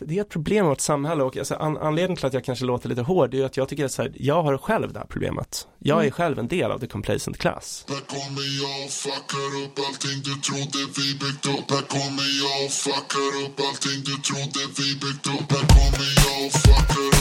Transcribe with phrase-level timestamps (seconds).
[0.00, 2.64] Det är ett problem i vårt samhälle och alltså, an anledningen till att jag kanske
[2.64, 5.06] låter lite hård är att jag tycker att så här, jag har själv det här
[5.06, 5.68] problemet.
[5.78, 6.10] Jag är Mm.
[6.12, 7.84] själv en del av the complacent class.
[7.88, 12.64] Här kommer jag och fuckar upp allting du trodde vi byggt upp Här kommer jag
[12.66, 17.15] och fuckar upp allting du trodde vi byggt upp Här kommer jag och fuckar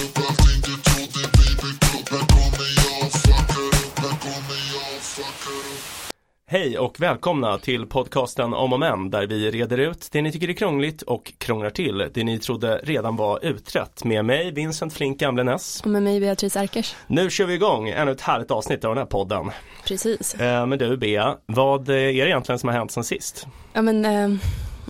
[6.47, 10.49] Hej och välkomna till podcasten Om och Men där vi reder ut det ni tycker
[10.49, 15.19] är krångligt och krånglar till det ni trodde redan var utrett med mig Vincent Flink
[15.19, 15.81] Gamlenäs.
[15.81, 16.95] Och med mig Beatrice Erkers.
[17.07, 19.51] Nu kör vi igång ännu ett härligt avsnitt av den här podden.
[19.85, 20.33] Precis.
[20.33, 23.47] Eh, men du Bea, vad är det egentligen som har hänt sen sist?
[23.73, 24.39] Ja men äh,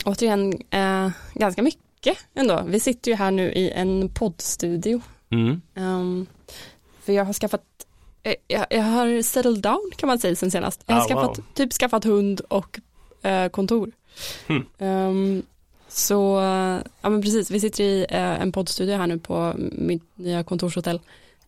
[0.06, 2.64] återigen, äh, ganska mycket ändå.
[2.68, 5.02] Vi sitter ju här nu i en poddstudio.
[5.32, 5.62] Mm.
[5.76, 6.28] Um,
[7.06, 7.75] för jag har skaffat, eh,
[8.48, 10.84] jag, jag har settled down kan man säga sen senast.
[10.86, 11.46] Jag har Ah, skaffat, wow.
[11.54, 12.80] typ skaffat hund och
[13.22, 13.92] eh, kontor.
[14.48, 14.66] Hmm.
[14.78, 15.44] Ehm,
[15.88, 20.04] så, eh, ja men precis, vi sitter i eh, en poddstudio här nu på mitt
[20.18, 21.00] nya kontorshotell.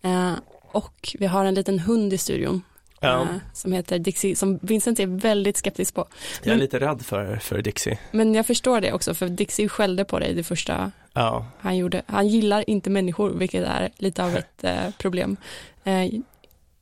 [0.02, 0.32] Eh,
[0.72, 2.62] och vi har en liten hund i studion.
[3.00, 6.06] Ja, eh, som heter Dixie, som Vincent är väldigt skeptisk på.
[6.44, 8.00] jag är lite rädd för, för Dixie.
[8.12, 12.02] Men jag förstår det också, för Dixie skällde på dig det första Ja, han gjorde.
[12.06, 15.38] Han gillar inte människor, vilket är lite av ett eh, problem.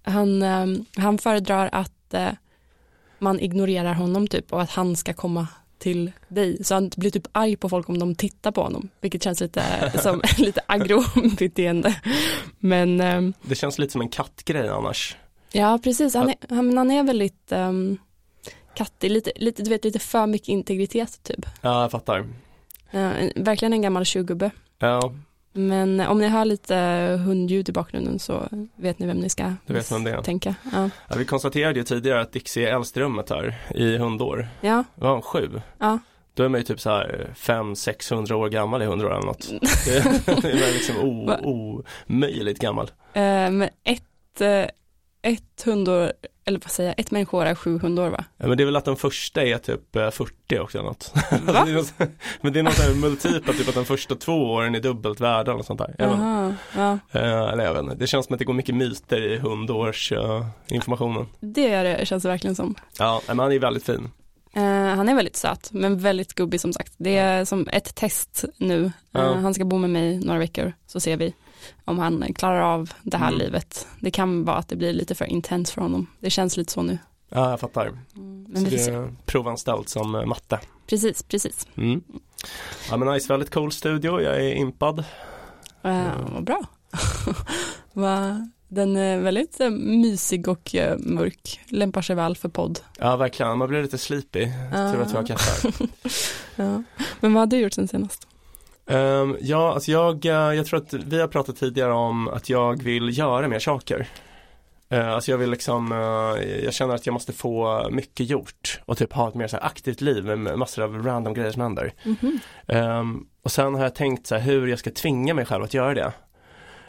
[0.05, 2.31] Han, eh, han föredrar att eh,
[3.19, 6.63] man ignorerar honom typ och att han ska komma till dig.
[6.63, 9.91] Så han blir typ arg på folk om de tittar på honom, vilket känns lite
[10.03, 11.95] som lite aggro-beteende.
[12.59, 15.17] Men eh, det känns lite som en kattgrej annars.
[15.51, 17.97] ja, precis, han är, han, han är väldigt um,
[18.75, 21.45] kattig, lite, lite, du vet, lite för mycket integritet typ.
[21.61, 22.27] Ja, jag fattar.
[22.91, 24.51] Eh, verkligen en gammal tjurgubbe.
[24.79, 25.13] Ja,
[25.57, 26.75] Men om ni hör lite
[27.25, 30.21] hundljud i bakgrunden så vet ni vem ni ska Du vet vem det är.
[30.21, 30.55] tänka.
[30.73, 34.47] Ja, Ja, vi konstaterade ju tidigare att Dixie är äldst rummet här i hundår.
[34.61, 35.61] ja, Var han sju?
[35.79, 35.99] ja.
[36.33, 39.49] Då är man ju typ så här 500-600 år gammal i hundra år eller något.
[40.41, 40.95] Det är liksom
[42.07, 42.91] omöjligt gammal.
[43.13, 44.65] Eh, men ett, eh,
[45.25, 46.11] ett hundår,
[46.45, 48.23] eller vad säger jag, ett människor är sju hundår va?
[48.37, 51.13] Ja, men det är väl att den första är typ eh, 40 också eller något.
[51.43, 51.65] Va?
[52.41, 55.19] men det är något så här multipla, typ att de första två åren är dubbelt
[55.19, 55.95] värda eller sånt där.
[55.97, 56.91] Jaha, ja.
[57.11, 57.95] Eh, eller jag vet inte.
[57.95, 61.27] Det känns som att det går mycket myter i hundårs uh, informationen.
[61.39, 62.75] Det är det, känns det verkligen som.
[62.99, 64.11] Ja, men han är väldigt fin.
[64.55, 64.63] Eh,
[64.95, 66.93] han är väldigt söt, men väldigt gubbig som sagt.
[66.97, 68.85] Det är som ett test nu.
[68.85, 69.33] Eh, Ja.
[69.33, 71.33] Han ska bo med mig några veckor, så ser vi
[71.85, 73.39] om han klarar av det här Mm.
[73.39, 73.87] livet.
[73.99, 76.07] Det kan vara att det blir lite för intens för honom.
[76.19, 76.97] Det känns lite så nu.
[77.29, 77.91] Ja, jag fattar.
[78.47, 80.59] Men Så det är provanställt som eh, matte.
[80.87, 81.67] Precis, precis.
[81.75, 82.03] Mm.
[82.89, 84.99] Ja men nice, väldigt cool studio, jag är impad.
[85.85, 86.61] Uh, vad bra.
[87.93, 92.79] Va, den är väldigt eh, mysig och eh, mörk, lämpar sig väl för podd.
[92.99, 94.47] Ja verkligen, man blir lite sleepy.
[94.73, 94.91] Ja.
[94.93, 95.73] Tur att vi har katter.
[96.55, 96.83] Ja.
[97.19, 98.27] Men vad har du gjort sen senast?
[98.87, 102.83] Ehm, ja, alltså jag, eh, jag tror att vi har pratat tidigare om att jag
[102.83, 104.07] vill göra mer saker.
[104.93, 108.97] Uh, alltså jag vill liksom, eh, jag känner att jag måste få mycket gjort och
[108.97, 111.93] typ ha ett mer så aktivt liv med massor av random grejer som händer.
[112.03, 112.39] Mhm.
[112.67, 115.73] Ehm, och sen har jag tänkt så här hur jag ska tvinga mig själv att
[115.73, 116.11] göra det.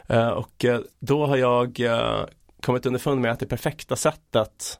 [0.07, 0.65] Eh, och
[0.99, 1.81] då har jag
[2.61, 4.79] kommit underfund med att det perfekta sättet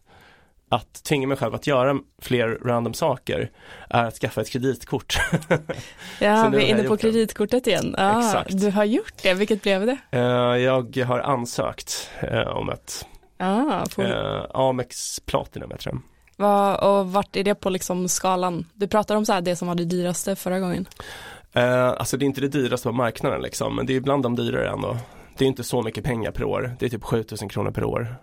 [0.69, 3.51] att tvinga mig själv att göra fler random saker
[3.89, 5.17] är att skaffa ett kreditkort.
[6.19, 7.95] Ja, vi är inne på kreditkortet igen.
[7.97, 8.59] Ja, Exakt.
[8.61, 9.97] Du har gjort det, vilket blev det?
[10.11, 10.21] Eh,
[10.63, 13.05] jag har ansökt eh, om ett
[13.37, 14.09] Ja, får du.
[14.09, 16.01] eh, Amex Platinum jag tror
[16.35, 18.65] Vad, och vart är det på liksom skalan?
[18.73, 20.85] Du pratar om så här det som var det dyraste förra gången.
[21.53, 24.69] Alltså det är inte det dyraste på marknaden liksom, men det är bland de dyrare
[24.69, 24.97] ändå.
[25.37, 28.15] Det är inte så mycket pengar per år, det är typ 7000 kronor per år.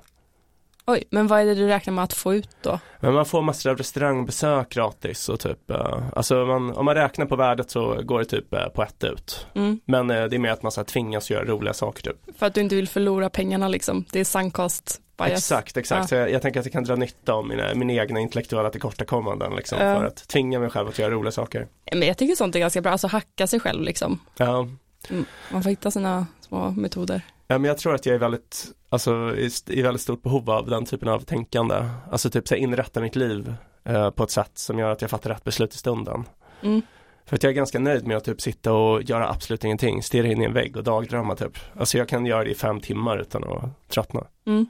[0.86, 2.78] Oj, men vad är det du räknar med att få ut då?
[3.00, 7.26] Men man får massor av restaurangbesök gratis och typ, eh, alltså man, om man räknar
[7.26, 9.46] på värdet så går det typ eh, på ett ut.
[9.54, 9.80] Mm.
[9.84, 12.38] Men eh, det är mer att man så här, tvingas göra roliga saker typ.
[12.38, 14.04] För att du inte vill förlora pengarna liksom.
[14.12, 15.30] Det är sunk cost bias.
[15.32, 16.00] Exakt, exakt.
[16.02, 16.06] Ja.
[16.08, 19.56] Så jag, jag tänker att jag kan dra nytta av mina, mina egna intellektuella tillkortakommanden
[19.56, 19.98] liksom, Ja.
[19.98, 21.66] för att tvinga mig själv att göra roliga saker.
[21.92, 24.18] Men jag tycker sånt är ganska bra, alltså hacka sig själv liksom.
[24.36, 24.68] Ja,
[25.10, 25.24] Mm.
[25.52, 27.22] Man får hitta sina små metoder.
[27.48, 29.36] Ja, men jag tror att jag är väldigt, alltså
[29.66, 31.74] i, väldigt stort behov av den typen av tänkande.
[32.10, 33.54] Alltså typ så här, inrätta mitt liv
[33.84, 36.24] eh, på ett sätt som gör att jag fattar rätt beslut i stunden.
[36.62, 36.82] Mm.
[37.26, 40.26] För att jag är ganska nöjd med att typ sitta och göra absolut ingenting, stirra
[40.26, 41.58] in i en vägg och dagdrömma typ.
[41.78, 44.26] Alltså jag kan göra det i fem timmar utan att tröttna.
[44.46, 44.66] Mm.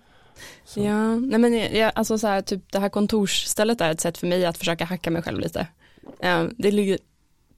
[0.64, 0.80] Så.
[0.80, 4.26] Ja, nej men jag, alltså så här, typ det här kontorsstället är ett sätt för
[4.26, 5.66] mig att försöka hacka mig själv lite.
[6.20, 6.98] Eh, det ligger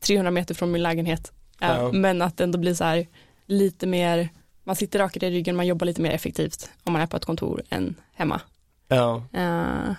[0.01, 1.93] 300 meter från min lägenhet, eh, Ja.
[1.93, 3.07] men att det ändå blir så här
[3.47, 4.29] lite mer,
[4.67, 7.25] man sitter rakare i ryggen, man jobbar lite mer effektivt om man är på ett
[7.25, 8.41] kontor än hemma.
[8.89, 9.93] Ja, Eh,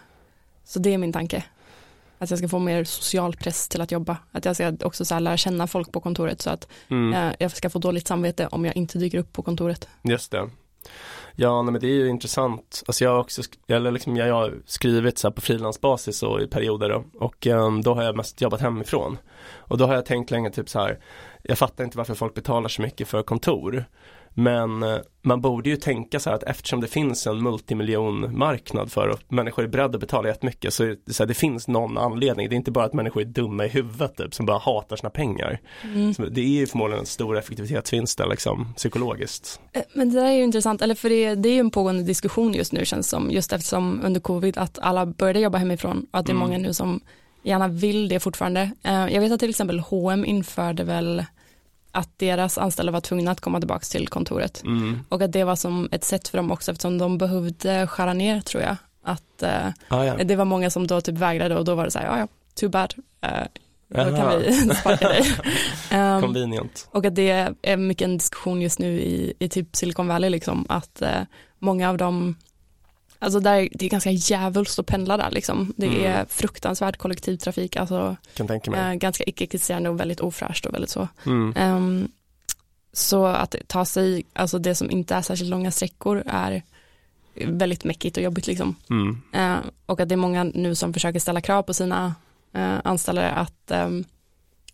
[0.64, 1.44] så det är min tanke.
[2.20, 4.18] att jag ska få mer social press till att jobba.
[4.32, 7.14] Att jag ska också så lära känna folk på kontoret så att Mm.
[7.14, 9.88] eh, jag ska få dåligt samvete om jag inte dyker upp på kontoret.
[10.04, 10.50] Just det.
[11.36, 12.84] Ja, nej, men det är ju intressant.
[12.88, 16.90] Alltså jag har också, eller liksom jag har skrivit så på frilansbasis och i perioder
[16.90, 17.04] då.
[17.20, 19.18] och ehm, då har jag mest jobbat hemifrån.
[19.56, 21.00] Och då har jag tänkt länge typ så här,
[21.44, 23.86] jag fattar inte varför folk betalar så mycket för kontor.
[24.40, 29.08] Men eh, man borde ju tänka så här att eftersom det finns en multimiljonmarknad för
[29.08, 32.50] och människor är beredda att betala jättemycket så, det så här, det finns någon anledning.
[32.50, 35.10] Det är inte bara att människor är dumma i huvudet typ, som bara hatar sina
[35.10, 35.60] pengar.
[36.16, 39.60] Så det är ju förmodligen en stor effektivitetsvinst där, liksom, psykologiskt.
[39.74, 42.04] Eh, Men det där är ju intressant, eller för det, det är ju en pågående
[42.04, 46.20] diskussion just nu känns som, just eftersom under covid att alla började jobba hemifrån och
[46.20, 46.48] att det är Mm.
[46.48, 47.00] många nu som
[47.44, 48.72] gärna vill det fortfarande.
[48.84, 51.26] Eh, Jag vet att till exempel H&M införde väl
[51.92, 55.00] att deras anställda var tvungna att komma tillbaka till kontoret Mm.
[55.10, 58.42] och att det var som ett sätt för dem också eftersom de behövde skära ner
[58.42, 58.76] tror jag.
[59.04, 60.24] Att eh, Ah, ja.
[60.24, 62.28] det var många som då typ vägrade och då var det så här, ja ja,
[62.60, 63.30] too bad, Eh,
[63.90, 64.18] då Jaha.
[64.18, 65.24] kan vi sparka dig.
[65.92, 66.88] Ehm, Convenient.
[66.92, 70.66] och att det är mycket en diskussion just nu i, i typ Silicon Valley liksom
[70.70, 71.22] att eh,
[71.60, 72.36] många av dem
[73.20, 75.74] Alltså där, det är ganska djävulskt att pendla där liksom.
[75.78, 76.06] Det Mm.
[76.06, 78.16] är fruktansvärd kollektivtrafik, alltså
[78.78, 81.08] eh, ganska icke-existerande och väldigt ofräscht och väldigt så.
[81.26, 81.54] Mm.
[81.58, 82.08] Ehm,
[82.94, 86.64] så att ta sig, alltså det som inte är särskilt långa sträckor är
[87.36, 88.76] väldigt mäckigt och jobbigt liksom.
[88.90, 89.22] Mm.
[89.34, 92.16] Eh, och att det är många nu som försöker ställa krav på sina
[92.54, 94.04] eh, anställare att ehm,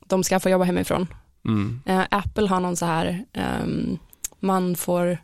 [0.05, 1.07] de ska få jobba hemifrån.
[1.45, 1.81] Mm.
[1.85, 3.97] Eh, Apple har någon så här, ehm,
[4.39, 5.17] man får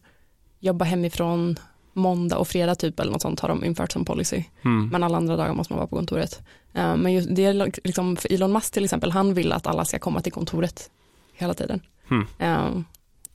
[0.60, 1.60] jobba hemifrån
[2.00, 4.44] måndag och fredag typ eller något sånt har de infört som policy.
[4.66, 4.88] Mm.
[4.90, 6.42] Men alla andra dagar måste man vara på kontoret.
[6.74, 7.54] Eh, men just, det är
[7.84, 10.90] liksom för Elon Musk till exempel, han vill att alla ska komma till kontoret
[11.34, 11.81] hela tiden.
[12.12, 12.28] Mm.
[12.40, 12.81] Eh,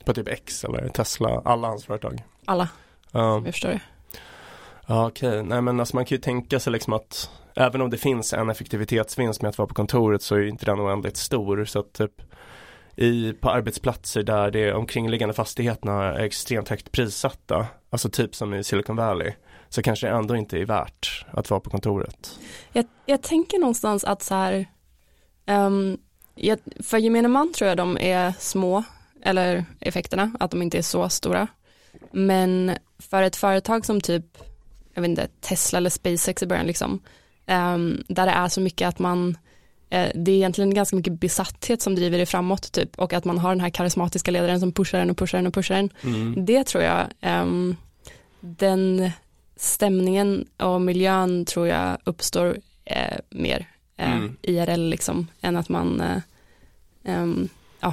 [0.05, 2.23] På typ X eller Tesla, alla hans företag.
[2.45, 2.69] alla,
[3.13, 3.81] Ja, jag förstår det.
[4.87, 5.43] ja okej.
[5.43, 8.51] Nej men alltså man kan ju tänka sig liksom att även om det finns en
[8.51, 11.65] effektivitetsvinst med att vara på kontoret så är inte den oändligt stor.
[11.65, 12.13] Så att typ
[12.97, 18.65] i, på arbetsplatser där det omkringliggande fastigheterna är extremt högt prissatta, alltså typ som i
[18.65, 19.33] Silicon Valley,
[19.69, 22.39] så kanske det ändå inte är värt att vara på kontoret.
[22.73, 24.67] Jag, jag tänker någonstans att så här,
[25.47, 25.99] um,
[26.35, 28.85] jag, för gemene man tror jag de är små,
[29.23, 31.49] eller effekterna, att de inte är så stora.
[32.11, 34.39] Men för ett företag som typ,
[34.95, 37.01] jag vet inte, Tesla eller SpaceX i början liksom,
[37.47, 39.39] um, där det är så mycket att man,
[40.15, 43.51] det är egentligen ganska mycket besatthet som driver det framåt typ, och att man har
[43.51, 45.91] den här karismatiska ledaren som pushar en och pushar en och pushar en.
[46.03, 46.45] Mm.
[46.45, 47.77] Det tror jag, ehm,
[48.41, 49.11] den
[49.57, 54.37] stämningen och miljön tror jag uppstår eh, mer eh, Mm.
[54.43, 56.19] IRL liksom, än att man eh,
[57.05, 57.49] ehm,
[57.81, 57.93] ja,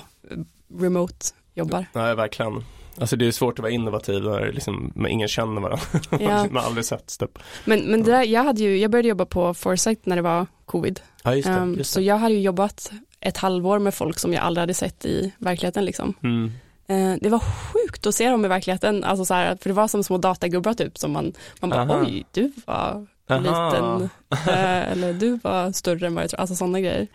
[0.80, 1.86] remote jobbar.
[1.94, 2.64] Nej, verkligen.
[3.02, 5.86] Alltså det är svårt att vara innovativ när liksom, man ingen känner varandra.
[6.10, 6.18] Ja.
[6.52, 7.40] man har aldrig setts typ.
[7.66, 11.00] Men, men där, jag, hade ju, jag började jobba på Foresight när det var covid,
[11.24, 11.54] Ja just det.
[11.54, 14.74] Ehm, just så jag hade ju jobbat ett halvår med folk som jag aldrig hade
[14.74, 16.14] sett i verkligheten liksom.
[16.24, 16.52] Mm.
[16.88, 19.88] Eh, det var sjukt att se dem i verkligheten, alltså så här, för det var
[19.88, 22.02] som små datagubbar typ som man, man bara Aha.
[22.02, 23.40] oj, du var Aha.
[23.40, 24.10] liten,
[24.54, 27.08] eh, eller du var större än vad jag tror, alltså sådana grejer.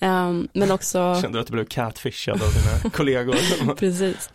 [0.00, 3.74] Ehm, men också, Kände du att du blev catfishad av dina kollegor?
[3.74, 4.30] precis.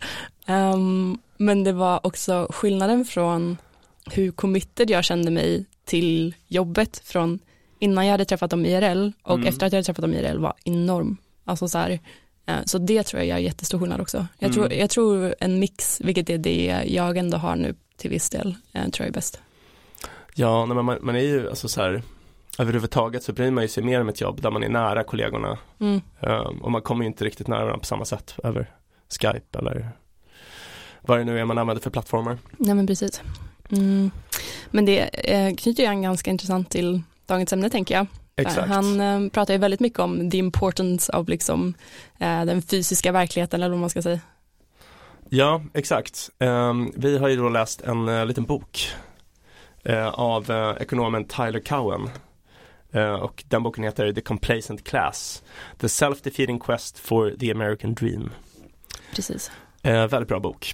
[0.50, 3.56] Ehm, men det var också skillnaden från
[4.12, 7.38] hur committed jag kände mig till jobbet från
[7.78, 9.46] innan jag hade träffat dem IRL och Mm.
[9.46, 11.16] efter att jag hade träffat dem IRL var enorm.
[11.44, 11.98] Alltså så här,
[12.46, 14.26] eh, så det tror jag gör jättestor skillnad också.
[14.38, 14.78] Jag, tror, Mm.
[14.78, 18.82] jag tror en mix, vilket är det jag ändå har nu till viss del, eh,
[18.82, 19.40] tror jag är bäst.
[20.34, 22.02] ja, men man, man är ju alltså så här
[22.58, 25.58] överhuvudtaget så bryr man ju sig mer om ett jobb där man är nära kollegorna
[25.80, 26.00] Mm.
[26.20, 28.70] Ehm, och man kommer ju inte riktigt nära varandra på samma sätt över
[29.20, 29.88] Skype eller
[31.02, 32.38] vad det nu är man använder för plattformar.
[32.58, 33.22] Nej men precis.
[33.70, 34.10] Mm.
[34.70, 34.98] Men det
[35.32, 38.06] eh, knyter ju an ganska intressant till dagens ämne tänker jag.
[38.36, 38.68] Exakt.
[38.68, 41.74] Han eh, pratar ju väldigt mycket om the importance av liksom
[42.18, 44.20] eh, den fysiska verkligheten eller vad man ska säga.
[45.28, 46.30] Ja, exakt.
[46.38, 48.88] Ehm, vi har ju då läst en uh, liten bok
[49.84, 52.10] eh, av eh, ekonomen Tyler Cowen.
[52.92, 55.42] Eh, och den boken heter The Complacent Class.
[55.78, 58.30] The Self-Defeating Quest for the American Dream.
[59.14, 59.50] Precis.
[59.82, 60.72] Eh, väldigt bra bok.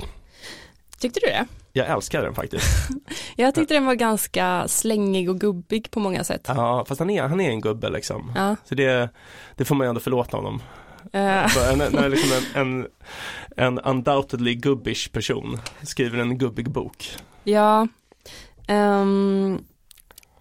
[0.99, 1.47] Tyckte du det?
[1.73, 2.89] Jag älskar den faktiskt.
[3.37, 6.45] Jag tyckte den var ganska slängig och gubbig på många sätt.
[6.49, 8.33] Ja, fast han är, han är en gubbe liksom.
[8.37, 8.57] Ja.
[8.65, 9.09] Så det,
[9.57, 10.63] det får man ju ändå förlåta honom.
[11.13, 12.87] För När, när liksom en, en,
[13.57, 17.17] en undoubtedly gubbish person skriver en gubbig bok.
[17.45, 17.89] ja.
[18.69, 19.65] Ehm,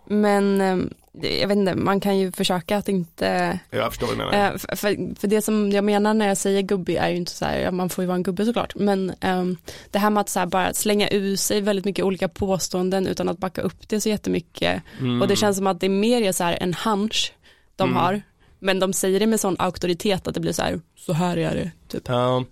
[0.05, 0.89] men det-
[1.21, 4.51] jag vet inte, man kan ju försöka att inte Jag förstår vad du menar.
[4.51, 7.31] Eh, för, för, för det som jag menar när jag säger gubbig är ju inte
[7.31, 9.57] så här, man får ju vara en gubbe såklart, men ehm,
[9.91, 13.29] det här med att så här bara slänga ur sig väldigt mycket olika påståenden utan
[13.29, 15.21] att backa upp det så jättemycket Mm.
[15.21, 17.33] och det känns som att det är mer är så här en hunch
[17.75, 17.95] de Mm.
[18.01, 18.21] har.
[18.59, 21.55] Men de säger det med sån auktoritet att det blir så här, så här är
[21.55, 21.71] det.
[21.87, 22.03] Typ.
[22.07, 22.43] Ja,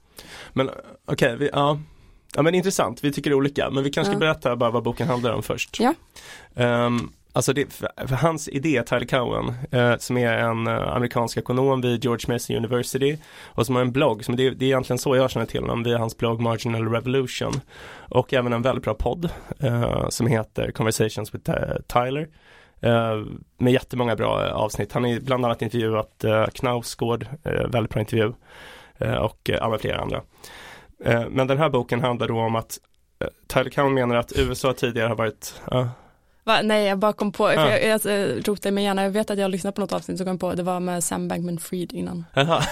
[0.54, 0.70] men
[1.08, 1.80] okej, vi, ja.
[2.36, 4.20] ja men intressant, vi tycker olika, men vi kanske ska Ja.
[4.20, 5.78] berätta bara vad boken handlar om först.
[5.80, 5.94] Ja.
[6.56, 11.38] Ehm, alltså det, för, för hans idé, Tyler Cowen, eh, som är en eh, amerikansk
[11.38, 14.98] ekonom vid George Mason University och som har en blogg, som det, det är egentligen
[14.98, 17.54] så jag känner till honom, via hans blogg Marginal Revolution
[18.10, 22.28] och även en väldigt bra podd eh, som heter Conversations with eh, Tyler
[22.82, 23.24] eh,
[23.58, 24.94] med jättemånga bra eh, avsnitt.
[24.94, 28.34] Han har bland annat intervjuat eh, Knausgård, eh, väldigt bra intervju
[28.98, 30.22] eh, och eh, alla flera andra.
[31.06, 32.80] Eh, men den här boken handlar då om att
[33.20, 35.62] eh, Tyler Cowen menar att USA tidigare har varit,
[36.46, 36.62] Va?
[36.62, 37.70] Nej, jag bara kom på, Ja.
[37.70, 40.24] jag, jag, jag rotade mig gärna, jag vet att jag lyssnade på något avsnitt så
[40.24, 42.26] kom jag på, det var med Sam Bankman-Fried innan.
[42.34, 42.64] Jaha,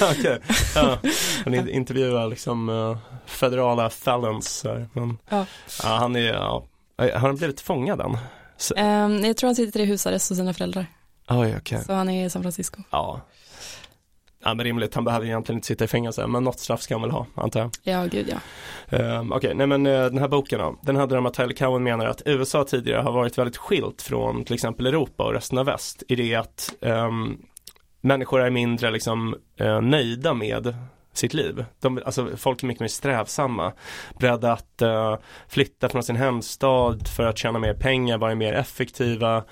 [0.00, 0.38] Eh, okej.
[0.74, 0.98] Ja.
[1.44, 4.64] Han in- intervjuar liksom uh, federala felons.
[4.92, 5.46] Men, Ja.
[5.82, 6.64] ja, han är, ja,
[6.98, 8.18] har han blivit fångad än?
[8.76, 10.86] Ehm, jag tror han sitter i husarrest hos sina föräldrar,
[11.28, 11.84] oj, okej.
[11.86, 12.82] så han är i San Francisco.
[12.90, 13.20] Ja.
[14.46, 17.02] Ja men rimligt, han behöver egentligen inte sitta i fängelse, men något straff ska han
[17.02, 17.70] väl ha, antar jag.
[17.82, 19.18] Ja, gud ja.
[19.18, 21.82] Um, Okej, nej men eh, den här boken då, den handlar om att Tyler Cowen
[21.82, 25.66] menar att USA tidigare har varit väldigt skilt från till exempel Europa och resten av
[25.66, 27.38] väst i det att ehm,
[28.00, 30.74] människor är mindre liksom eh, nöjda med
[31.12, 31.64] sitt liv.
[31.80, 33.72] De, alltså folk är mycket mer strävsamma,
[34.20, 35.16] beredda att eh,
[35.48, 39.44] flytta från sin hemstad för att tjäna mer pengar, vara mer effektiva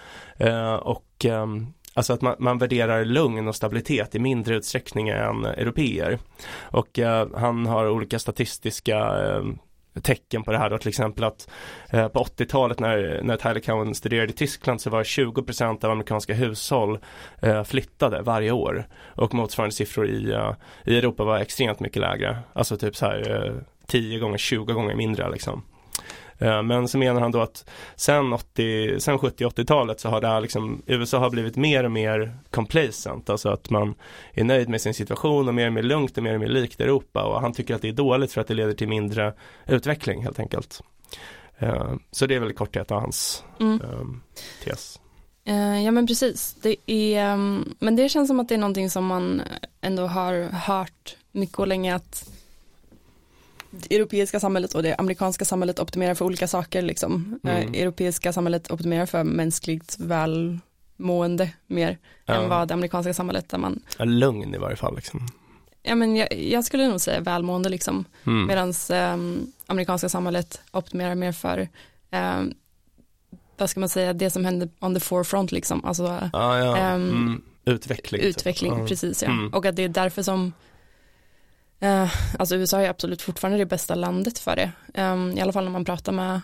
[0.80, 6.18] och ehm, Alltså att man, man värderar lugn och stabilitet i mindre utsträckning än europeer.
[6.60, 9.42] Och eh, han har olika statistiska eh,
[10.02, 11.48] tecken på det här då, till exempel att
[11.90, 16.34] eh, på 80-talet när, när Tyler Cowen studerade i Tyskland så var 20% av amerikanska
[16.34, 16.98] hushåll
[17.42, 20.52] eh, flyttade varje år och motsvarande siffror i, eh,
[20.84, 23.54] i Europa var extremt mycket lägre, alltså typ så här eh,
[23.86, 25.62] 10 gånger, 20 gånger mindre liksom.
[26.38, 30.40] Eh, Men så menar han då att sen, 80, sen 70-80-talet så har det här
[30.40, 33.94] liksom, USA har blivit mer och mer complacent, alltså att man
[34.32, 36.80] är nöjd med sin situation och mer och mer lugnt och mer och mer likt
[36.80, 39.34] Europa och han tycker att det är dåligt för att det leder till mindre
[39.66, 40.80] utveckling helt enkelt.
[41.58, 43.80] Eh, Så det är väl i korthet hans Mm.
[43.80, 44.22] um,
[44.64, 45.00] tes.
[45.46, 48.90] Eh, ja men precis, det är, um, men det känns som att det är någonting
[48.90, 49.42] som man
[49.80, 52.30] ändå har hört mycket och länge att
[53.88, 57.40] det europeiska samhället och det amerikanska samhället optimerar för olika saker liksom.
[57.44, 57.74] Eh, Mm.
[57.74, 62.48] europeiska samhället optimerar för mänskligt välmående mer än Ja.
[62.48, 65.26] vad det amerikanska samhället där man, Ja, lugn i varje fall liksom.
[65.82, 68.04] ja men jag, jag skulle nog säga välmående liksom.
[68.26, 68.46] Mm.
[68.46, 68.74] Medan
[69.66, 71.68] amerikanska samhället optimerar mer för,
[72.10, 72.54] ehm,
[73.56, 75.84] vad ska man säga, det som händer on the forefront liksom.
[75.84, 76.02] Alltså
[76.32, 76.76] Ja, ja.
[76.76, 77.42] Ehm, mm.
[77.66, 78.20] Utveckling.
[78.22, 78.30] typ.
[78.30, 78.86] utveckling, Ja.
[78.86, 79.28] precis ja.
[79.28, 79.48] Mm.
[79.54, 80.52] Och att det är därför som,
[81.84, 84.72] eh, alltså USA är absolut fortfarande det bästa landet för det.
[84.94, 86.40] Ehm, I alla fall när man pratar med,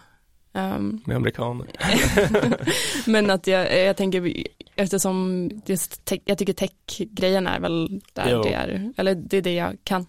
[0.53, 1.67] ehm, Med amerikaner.
[3.11, 4.35] men att jag, jag tänker,
[4.77, 5.51] eftersom
[6.05, 8.43] tech, jag tycker tech-grejen är väl där Jo.
[8.43, 10.07] det är, eller det är det jag kan.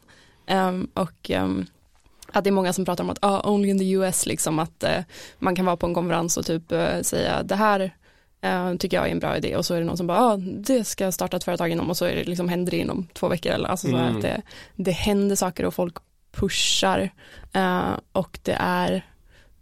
[0.48, 1.66] Ehm, och ehm,
[2.32, 4.84] att det är många som pratar om att ah, only in the US liksom att
[4.84, 5.04] eh,
[5.40, 7.92] man kan vara på en konferens och typ eh, säga det här
[8.42, 10.38] eh, tycker jag är en bra idé och så är det någon som bara ah,
[10.38, 13.08] det ska jag starta ett företag inom och så är det liksom händer det inom
[13.14, 14.16] två veckor eller alltså så Mm.
[14.16, 14.42] att det,
[14.76, 15.98] det händer saker och folk
[16.32, 17.10] pushar
[17.54, 19.06] eh, och det är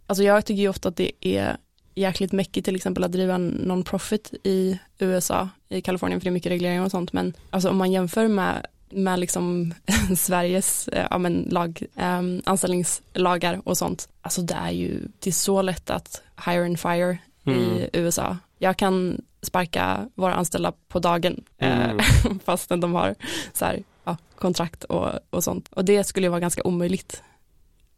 [0.06, 1.56] alltså jag tycker ju ofta att det är
[1.94, 6.32] jäkligt mäckigt till exempel att driva en non-profit i USA, i Kalifornien för det är
[6.32, 9.74] mycket regleringar och sånt men alltså om man jämför med med liksom
[10.16, 14.08] Sveriges eh, ja, men lag, eh, anställningslagar och sånt.
[14.22, 17.58] Alltså det är ju, det är så lätt att hire and fire Mm.
[17.60, 18.36] i USA.
[18.62, 21.98] Jag kan sparka våra anställda på dagen eh, Mm.
[22.44, 23.14] fastän de har
[23.52, 25.68] så här, ja, kontrakt och, och sånt.
[25.72, 27.22] Och det skulle ju vara ganska omöjligt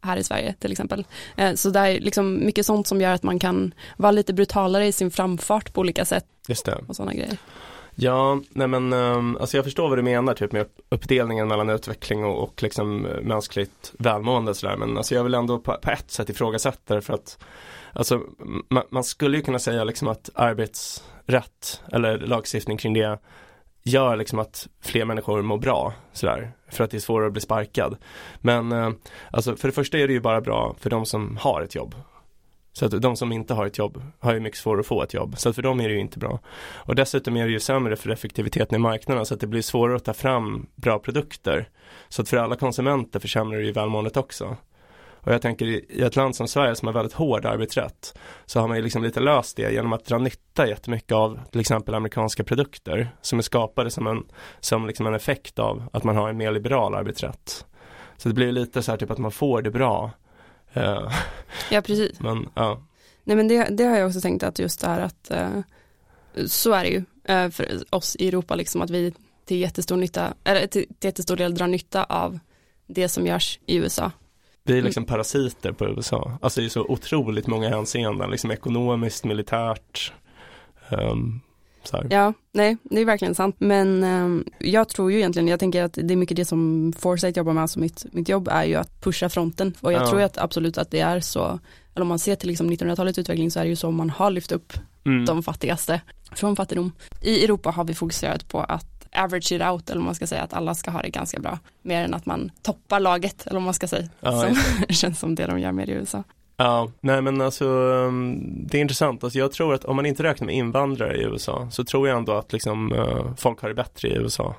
[0.01, 1.05] här i Sverige till exempel.
[1.37, 4.87] Eh, så det är liksom mycket sånt som gör att man kan vara lite brutalare
[4.87, 6.83] i sin framfart på olika sätt Just det.
[6.87, 7.37] och sådana grejer.
[7.95, 11.69] Ja, nej men um, alltså jag förstår vad du menar typ med upp- uppdelningen mellan
[11.69, 15.91] utveckling och, och liksom eh, mänskligt välmående sådär men alltså jag vill ändå på, på
[15.91, 17.37] ett sätt ifrågasätta det för att
[17.93, 18.21] alltså
[18.69, 23.19] man, man skulle ju kunna säga liksom att arbetsrätt eller lagstiftning kring det
[23.83, 27.41] gör liksom att fler människor mår bra sådär för att det är svårare att bli
[27.41, 27.97] sparkad.
[28.39, 28.89] Men eh,
[29.31, 31.95] alltså för det första är det ju bara bra för de som har ett jobb.
[32.75, 35.13] Så att de som inte har ett jobb har ju mycket svårare att få ett
[35.13, 35.37] jobb.
[35.37, 36.39] Så att för dem är det ju inte bra.
[36.75, 39.95] Och dessutom är det ju sämre för effektiviteten i marknaden så att det blir svårare
[39.95, 41.69] att ta fram bra produkter.
[42.09, 44.57] Så att för alla konsumenter försämrar det ju välmåendet också.
[45.23, 48.67] Och jag tänker i ett land som Sverige som har väldigt hård arbetsrätt så har
[48.67, 52.43] man ju liksom lite löst det genom att dra nytta jättemycket av till exempel amerikanska
[52.43, 54.23] produkter som är skapade som en,
[54.59, 57.65] som liksom en effekt av att man har en mer liberal arbetsrätt.
[58.17, 60.11] Så det blir lite så här typ att man får det bra.
[60.73, 61.11] Eh,
[61.71, 62.19] Ja, precis.
[62.19, 62.81] men ja,
[63.23, 65.49] Nej men det, det har jag också tänkt att just det här att eh,
[66.45, 69.13] Så är det ju eh, för oss i Europa, liksom att vi
[69.45, 72.39] till jättestor nytta, eller till, till jättestor del drar nytta av
[72.87, 74.11] det som görs i USA.
[74.65, 74.85] Vi är Mm.
[74.85, 76.37] liksom parasiter på USA.
[76.41, 80.13] Alltså i så otroligt många hänseenden, liksom ekonomiskt, militärt.
[80.91, 81.41] Um.
[82.09, 83.55] Ja, nej, det är verkligen sant.
[83.59, 87.37] Men ehm, jag tror ju egentligen, jag tänker att det är mycket det som Foresight
[87.37, 89.73] jobbar med, alltså mitt, mitt jobb är ju att pusha fronten.
[89.81, 90.09] Och jag Ja.
[90.09, 91.59] tror att absolut att det är så,
[91.95, 94.31] eller om man ser till liksom 1900-talets utveckling så är det ju så man har
[94.31, 94.73] lyft upp
[95.05, 95.25] Mm.
[95.25, 96.01] de fattigaste
[96.35, 96.91] från fattigdom.
[97.21, 100.41] I Europa har vi fokuserat på att average it out, eller om man ska säga
[100.41, 101.59] att alla ska ha det ganska bra.
[101.81, 104.09] Mer än att man toppar laget, eller om man ska säga.
[104.19, 104.55] Ja, som
[104.89, 106.23] känns som det de gör med i USA.
[106.57, 109.23] Ja, nej men alltså um, det är intressant.
[109.23, 112.17] Alltså jag tror att om man inte räknar med invandrare i USA så tror jag
[112.17, 114.55] ändå att liksom uh, folk har det bättre i USA.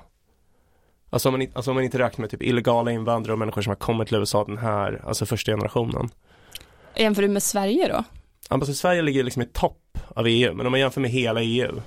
[1.10, 3.70] Alltså om, man, alltså om man inte räknar med typ illegala invandrare och människor som
[3.70, 5.96] har kommit till USA den här, alltså första generationen.
[5.96, 6.10] Mm.
[6.96, 8.04] Jämför du med Sverige då?
[8.48, 11.80] Alltså Sverige ligger liksom i topp av EU, men om man jämför med hela EU.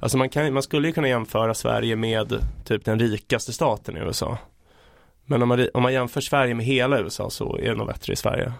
[0.00, 4.00] Alltså man, kan, man skulle ju kunna jämföra Sverige med typ den rikaste staten i
[4.00, 4.38] USA.
[5.24, 8.12] Men om man, om man jämför Sverige med hela USA så är det nog bättre
[8.12, 8.52] i Sverige.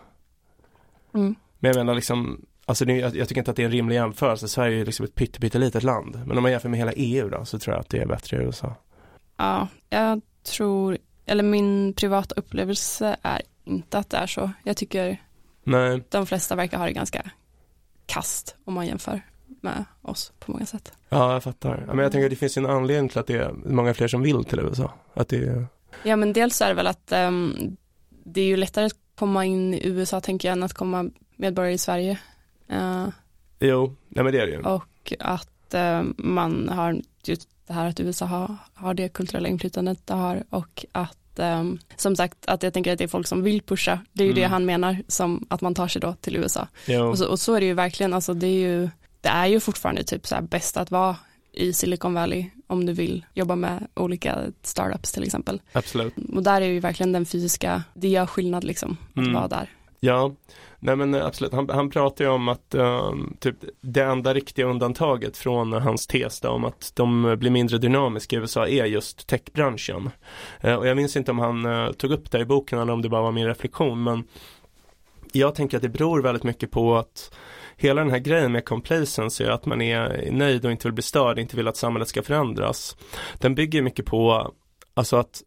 [1.15, 1.35] Mm.
[1.59, 3.97] Men jag menar liksom, alltså det, jag, jag tycker inte att det är en rimlig
[3.97, 4.49] jämförelse.
[4.49, 6.23] Sverige är liksom ett pytte, pyttelitet land.
[6.27, 8.37] Men om man jämför med hela EU då så tror jag att det är bättre
[8.37, 8.75] i USA.
[9.37, 14.51] Ja, jag tror, eller min privata upplevelse är inte att det är så.
[14.65, 15.19] Jag tycker
[15.65, 17.31] Nej, de flesta verkar ha det ganska
[18.07, 19.23] kast om man jämför
[19.61, 20.93] med oss på många sätt.
[21.09, 21.85] ja jag fattar.
[21.87, 24.23] Men jag tänker att det finns en anledning till att det är många fler som
[24.23, 24.93] vill till USA.
[25.15, 25.67] Att det är,
[26.03, 27.77] Ja men dels är det väl att ehm,
[28.25, 31.73] det är ju lättare att komma in i USA tänker jag än att komma medborgare
[31.75, 32.19] i Sverige.
[32.69, 33.07] Eh,
[33.61, 34.61] jo, nej men det är det ju.
[34.63, 40.07] och att eh, man har just det här att USA har, har det kulturella inflytandet
[40.07, 43.43] det har och att ehm, som sagt att jag tänker att det är folk som
[43.43, 43.99] vill pusha.
[44.13, 44.53] Det är ju det Mm.
[44.53, 46.69] han menar som att man tar sig då till USA.
[47.11, 49.61] Och så, och så är det ju verkligen, alltså det är ju, det är ju
[49.61, 51.17] fortfarande typ så här bäst att vara
[51.53, 55.61] i Silicon Valley om du vill jobba med olika startups till exempel.
[55.73, 56.15] Absolut.
[56.35, 59.33] Och där är ju verkligen den fysiska, det gör skillnad liksom, att Mm.
[59.33, 59.71] vara där.
[60.01, 60.35] Ja,
[60.79, 61.53] nej men eh, absolut.
[61.53, 66.41] Han, han pratar ju om att ehm, typ det enda riktiga undantaget från hans tes
[66.41, 70.11] då, om att de blir mindre dynamiska i USA är just techbranschen.
[70.61, 73.03] Eh, och jag minns inte om han eh, tog upp det i boken eller om
[73.03, 74.25] det bara var min reflektion, men
[75.33, 77.35] jag tänker att det beror väldigt mycket på att
[77.79, 81.39] hela den här grejen med complacency, att man är nöjd och inte vill bli störd,
[81.39, 82.97] inte vill att samhället ska förändras.
[83.39, 84.53] Den bygger mycket på,
[84.95, 85.43] alltså att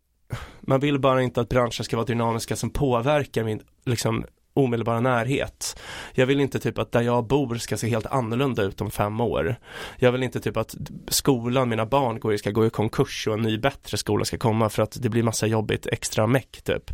[0.61, 5.79] man vill bara inte att branscher ska vara dynamiska som påverkar min liksom omedelbara närhet.
[6.13, 9.21] Jag vill inte typ att där jag bor ska se helt annorlunda ut om fem
[9.21, 9.55] år.
[9.97, 10.75] Jag vill inte typ att
[11.07, 14.37] skolan mina barn går i ska gå i konkurs och en ny bättre skola ska
[14.37, 16.91] komma för att det blir massa jobbigt extra meck typ.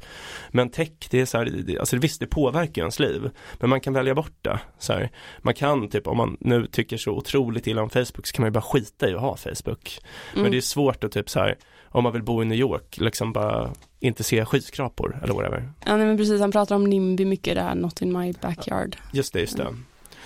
[0.52, 3.30] Men tech, det är så här, alltså visst det påverkar ens liv.
[3.60, 4.60] Men man kan välja bort det.
[4.80, 5.12] Så här.
[5.41, 8.48] Man kan typ om man nu tycker så otroligt illa om Facebook så kan man
[8.48, 10.00] ju bara skita i att ha Facebook.
[10.34, 10.52] Men Mm.
[10.52, 11.58] det är svårt att typ så här
[11.89, 15.69] om man vill bo i New York, liksom bara inte se skyskrapor eller whatever.
[15.86, 18.95] Ja nej, men precis, han pratar om NIMBY mycket det här, not in my backyard.
[19.13, 19.63] Just det, just det.
[19.63, 19.86] Mm.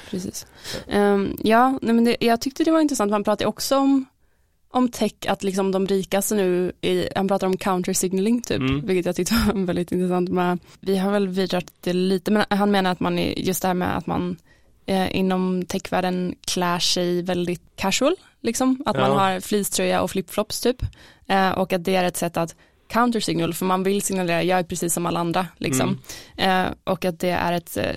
[0.10, 0.48] Precis.
[0.88, 4.06] Ehm, ja, nej, men det, jag tyckte det var intressant, han pratar också om
[4.74, 8.86] om tech, att liksom de rikaste nu, i, han pratar om counter signaling typ, Mm.
[8.86, 12.72] vilket jag tyckte var väldigt intressant med, vi har väl vidrat det lite, men han
[12.72, 14.38] menar att man, är- just det här med att man
[14.86, 19.18] eh, inom techvärlden klär sig väldigt casual, liksom, att man Ja.
[19.20, 20.82] har fleecetröja och flipflops typ,
[21.28, 22.56] eh, och att det är ett sätt att
[22.92, 25.98] counter signal, för man vill signalera, jag är precis som alla andra, liksom,
[26.38, 26.66] Mm.
[26.68, 27.96] eh, och att det är ett eh,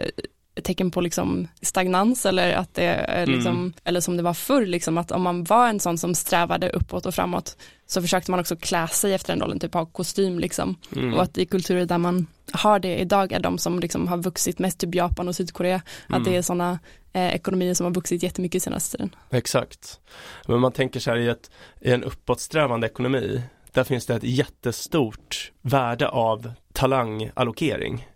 [0.57, 3.73] ett tecken på liksom stagnans eller att det är liksom, Mm.
[3.85, 7.07] eller som det var förr, liksom, att om man var en sån som strävade uppåt
[7.07, 10.77] och framåt så försökte man också klä sig efter den rollen, typ ha kostym liksom.
[10.97, 11.15] Mm.
[11.15, 14.59] Och att i kulturer där man har det idag är de som liksom har vuxit
[14.59, 16.21] mest, typ Japan och Sydkorea, Mm.
[16.21, 16.79] att det är sådana
[17.13, 19.15] eh, ekonomier som har vuxit jättemycket senaste tiden.
[19.31, 20.01] Exakt.
[20.47, 23.43] Men man tänker så här i, ett, i en uppåtsträvande ekonomi,
[23.75, 28.09] där finns det ett jättestort värde av talangallokering.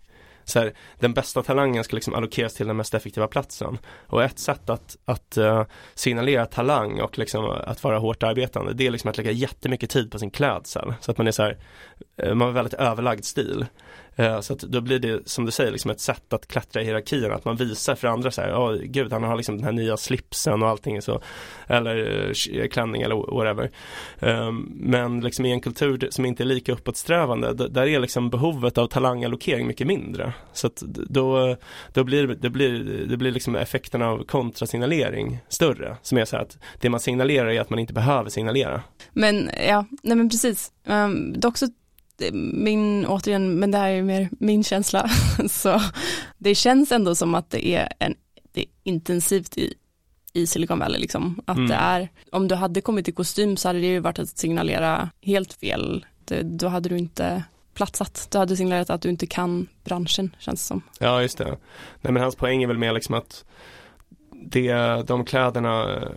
[0.43, 3.77] Så här, den bästa talangen ska liksom allokeras till den mest effektiva platsen.
[4.07, 5.63] Och ett sätt att, att uh,
[5.95, 10.11] signalera talang och liksom att vara hårt arbetande, det är liksom att lägga jättemycket tid
[10.11, 10.93] på sin klädsel.
[11.01, 11.57] Så att man är så här,
[12.17, 13.65] eh, man har väldigt överlagd stil.
[14.19, 16.85] Eh, så att då blir det som du säger liksom ett sätt att klättra i
[16.85, 19.71] hierarkin, att man visar för andra så här, ja gud han har liksom den här
[19.71, 21.21] nya slipsen och allting så,
[21.67, 23.71] eller eh, klänning eller whatever.
[24.19, 28.77] Ehm, men liksom i en kultur som inte är lika uppåtsträvande, där är liksom behovet
[28.77, 30.33] av talangallokering mycket mindre.
[30.53, 31.55] Så att då,
[31.93, 32.79] då blir det blir,
[33.09, 37.49] det blir liksom effekten av kontrasignalering större, som är så här att det man signalerar
[37.49, 38.81] är att man inte behöver signalera.
[39.13, 40.71] Men ja, nej men precis.
[40.85, 41.67] Ehm, um, dock så,
[42.33, 45.09] min, återigen, men det här är mer min känsla,
[45.49, 45.81] så
[46.37, 48.15] det känns ändå som att det är, en,
[48.51, 49.73] det är intensivt i
[50.33, 51.41] i Silicon Valley liksom.
[51.45, 51.69] Att Mm.
[51.69, 55.09] det är, om du hade kommit i kostym så hade det ju varit att signalera
[55.21, 56.05] helt fel.
[56.25, 58.27] Det, då hade du inte platsat.
[58.31, 60.81] Du hade signalerat att du inte kan branschen känns det som.
[60.99, 61.45] Ja, just det.
[62.01, 63.45] Nej, men hans poäng är väl mer liksom att
[64.45, 64.73] det,
[65.07, 66.07] de kläderna eh,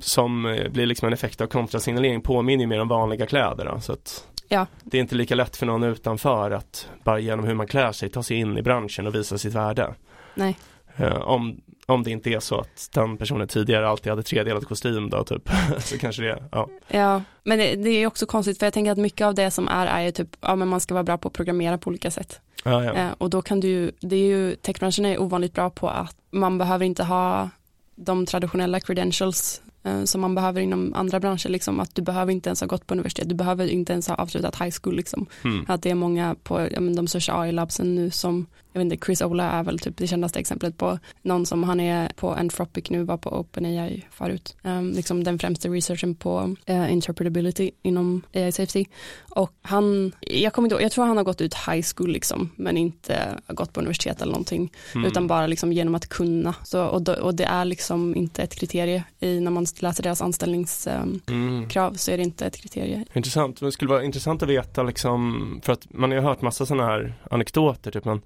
[0.00, 3.64] som eh, blir liksom en effekt av kontrasignalering påminner mer om vanliga kläder.
[3.64, 4.66] Då, så att Ja.
[4.84, 8.08] det är inte lika lätt för någon utanför att bara genom hur man klär sig
[8.10, 9.94] ta sig in i branschen och visa sitt värde.
[10.34, 10.56] Nej.
[10.96, 15.10] Eh, om, om det inte är så att den personen tidigare alltid hade tredelad kostym
[15.10, 16.68] då typ, så kanske det, ja.
[16.88, 19.68] Ja, men det, det är också konstigt för jag tänker att mycket av det som
[19.68, 22.10] är är ju typ, ja men man ska vara bra på att programmera på olika
[22.10, 22.40] sätt.
[22.64, 22.92] Ja, ja.
[22.92, 26.58] Eh, och då kan du det är ju, techbranschen är ovanligt bra på att man
[26.58, 27.48] behöver inte ha
[27.94, 32.48] de traditionella credentials eh, som man behöver inom andra branscher, liksom att du behöver inte
[32.48, 35.26] ens ha gått på universitet, du behöver inte ens ha avslutat high school liksom.
[35.44, 35.64] Mm.
[35.68, 39.06] Att det är många på ja, men de största AI-labsen nu som, jag vet inte,
[39.06, 42.90] Chris Ola är väl typ det kändaste exemplet på någon som han är på Anthropic
[42.90, 44.56] nu, var på OpenAI förut.
[44.62, 48.84] Um, liksom den främsta researchen på uh, interpretability inom AI safety.
[49.30, 52.50] Och han, jag kommer inte ihåg, jag tror han har gått ut high school liksom,
[52.56, 55.06] men inte gått på universitet eller någonting, Mm.
[55.06, 56.54] utan bara liksom genom att kunna.
[56.64, 60.22] Så, och, då, och det är liksom inte ett kriterie i, när man läser deras
[60.22, 61.98] anställningskrav Mm.
[61.98, 63.04] så är det inte ett kriterie.
[63.14, 66.42] Intressant, men det skulle vara intressant att veta liksom, för att man har ju hört
[66.42, 68.20] massa sådana här anekdoter, typ man,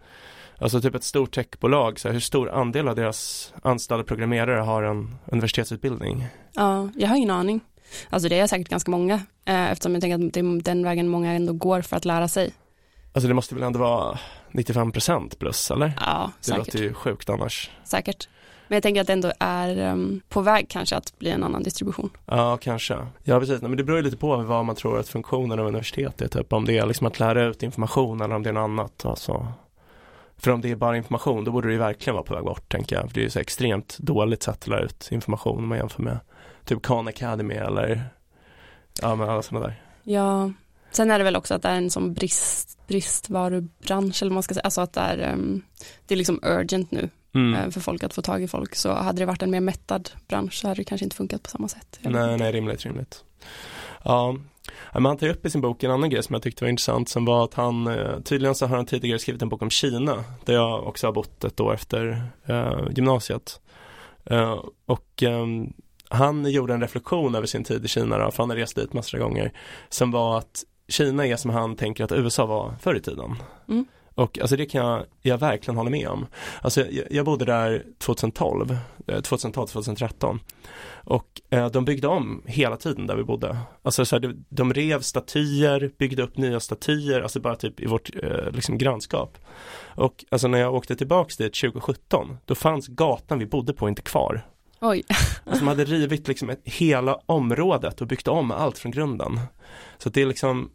[0.59, 4.83] alltså typ ett stort techbolag, så här, hur stor andel av deras anställda programmerare har
[4.83, 6.27] en universitetsutbildning?
[6.53, 7.61] Ja, jag har ingen aning.
[8.11, 9.15] Alltså det är säkert ganska många
[9.45, 12.29] eh, eftersom jag tänker att det är den vägen många ändå går för att lära
[12.29, 12.53] sig.
[13.13, 14.19] Alltså det måste väl ändå vara
[14.53, 15.93] 95% plus, eller?
[16.01, 16.59] Ja, Det säkert.
[16.59, 17.71] låter ju sjukt annars.
[17.85, 18.29] säkert.
[18.69, 21.63] Men jag tänker att det ändå är um, på väg kanske att bli en annan
[21.63, 22.11] distribution.
[22.27, 23.07] Ja, kanske.
[23.23, 23.63] Ja, precis.
[23.63, 26.53] Men det beror ju lite på vad man tror att funktionen av universitet är, typ
[26.53, 29.05] om det är liksom att lära ut information eller om det är något annat.
[29.07, 29.47] Alltså.
[30.39, 32.69] För om det är bara information, då borde det ju verkligen vara på väg bort,
[32.69, 33.07] tänker jag.
[33.07, 36.03] För det är ju så extremt dåligt sätt att lära ut information om man jämför
[36.03, 36.19] med
[36.65, 38.05] typ Khan Academy eller
[39.03, 39.83] ja, men alla sådana där.
[40.03, 40.53] Ja,
[40.91, 44.55] sen är det väl också att det är en sån brist, bristvarubransch eller man ska
[44.55, 45.63] säga, alltså att det är, um,
[46.07, 47.55] det är liksom urgent nu Mm.
[47.55, 48.75] eh, för folk att få tag i folk.
[48.75, 51.51] Så hade det varit en mer mättad bransch så hade det kanske inte funkat på
[51.51, 51.99] samma sätt.
[52.03, 53.25] Nej, nej, rimligt, rimligt.
[54.05, 54.37] Ja,
[54.93, 57.25] han tar upp i sin bok en annan grej som jag tyckte var intressant som
[57.25, 60.55] var att han, eh, tydligen så har han tidigare skrivit en bok om Kina där
[60.55, 63.61] jag också har bott ett år efter eh, gymnasiet.
[64.25, 65.47] Eh, och eh,
[66.09, 68.93] han gjorde en reflektion över sin tid i Kina då, för han har rest dit
[68.93, 69.53] massor av gånger,
[69.89, 73.37] som var att Kina är som han tänker att USA var förr i tiden.
[73.69, 73.87] Mm.
[74.17, 76.27] Och alltså det kan jag, jag verkligen hålla med om.
[76.63, 80.39] Alltså jag, jag bodde där 2012, eh, 2012-2013
[81.05, 83.59] och eh, de byggde om hela tiden där vi bodde.
[83.83, 87.87] Alltså så här, de, de rev statyer, byggde upp nya statyer, alltså bara typ i
[87.87, 89.39] vårt eh, liksom grannskap.
[89.85, 94.03] Och alltså när jag åkte tillbaks dit 2017, då fanns gatan vi bodde på inte
[94.03, 94.47] kvar.
[94.81, 95.03] Oj,
[95.45, 99.41] Alltså de hade rivit liksom ett, hela området och byggt om allt från grunden.
[99.99, 100.71] Så det är liksom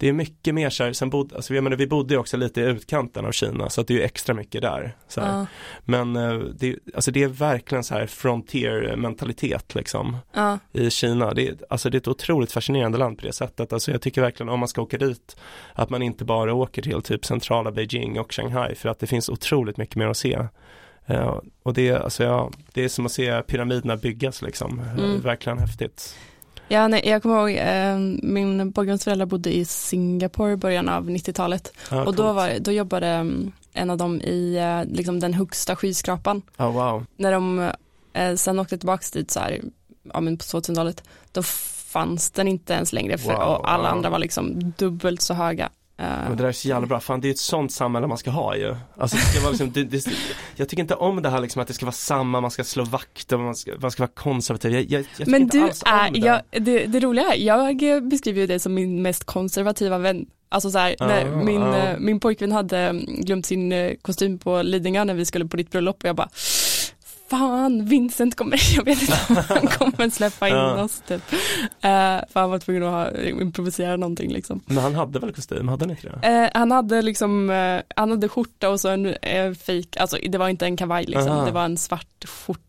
[0.00, 2.60] det är mycket mer så här, sen bod, alltså jag menar, vi bodde också lite
[2.60, 4.96] i utkanten av Kina så att det är extra mycket där.
[5.08, 5.46] Så ja,
[5.84, 11.34] Men eh, det, alltså det är verkligen så här frontier mentalitet liksom ja, i Kina.
[11.34, 13.72] Det är, alltså det är ett otroligt fascinerande land på det sättet.
[13.72, 15.36] Alltså jag tycker verkligen om man ska åka dit
[15.72, 19.28] att man inte bara åker till typ centrala Beijing och Shanghai för att det finns
[19.28, 20.38] otroligt mycket mer att se.
[21.06, 24.80] Eh, och det, är, alltså ja, det är som att se pyramiderna byggas liksom.
[24.98, 25.20] Mm.
[25.20, 26.16] Verkligen häftigt.
[26.72, 31.72] Ja, nej, jag kommer ihåg, eh, min bakgrundsföräldrar bodde i Singapore i början av 90-talet
[31.90, 35.76] Ja, och då, var, då jobbade mm, en av dem i eh, liksom den högsta
[35.76, 36.42] skyskrapan.
[36.56, 37.06] Ja, wow.
[37.16, 37.70] När de
[38.12, 39.60] eh, sen åkte tillbaka dit så här,
[40.12, 41.42] ja men på 2000-talet, då
[41.92, 43.92] fanns den inte ens längre för, Wow, och alla wow.
[43.92, 45.70] andra var liksom dubbelt så höga.
[46.00, 48.18] Eh, Men det där är så jävla bra, fan det är ett sånt samhälle man
[48.18, 48.76] ska ha ju.
[48.98, 50.06] Alltså det ska vara liksom, det, det,
[50.56, 52.84] jag tycker inte om det här liksom att det ska vara samma, man ska slå
[52.84, 54.72] vakt och man ska, man ska vara konservativ.
[54.72, 56.18] Jag, jag, jag men du är, det.
[56.18, 60.26] jag, det, det roliga är, jag beskriver ju dig som min mest konservativa vän.
[60.52, 61.76] Alltså så här, Ja, när min, ja.
[61.76, 65.56] eh, min pojkvän hade mm, glömt sin eh, kostym på Lidingö när vi skulle på
[65.56, 66.28] ditt bröllop och jag bara
[67.30, 70.82] Fan, Vincent kommer, jag vet inte om han kommer släppa in Ja.
[70.82, 71.32] oss typ.
[71.32, 71.38] Eh,
[72.32, 74.60] för han var tvungen att ha, improvisera någonting liksom.
[74.66, 76.28] Men han hade väl kostym, hade han inte det?
[76.28, 80.38] Eh, han hade liksom, eh, han hade skjorta och så en eh, fake, alltså det
[80.38, 81.44] var inte en kavaj liksom, Aha.
[81.44, 82.60] det var en svart skjortjacka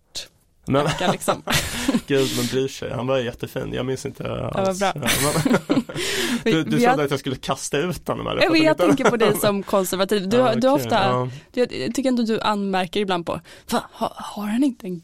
[0.67, 1.41] Men liksom.
[2.17, 2.91] gud, man bryr sig.
[2.91, 4.79] Han var jättefin, jag minns inte alls.
[4.79, 4.91] bra.
[4.95, 5.01] Ja,
[6.43, 9.17] men, du du sa att jag skulle kasta ut honom men jag han tänker på
[9.17, 10.29] dig som konservativ.
[10.29, 11.29] Du, Ja, du ofta, ja.
[11.53, 13.39] du, jag tycker ändå du anmärker ibland på,
[13.71, 15.01] "Va, har, har han inte en,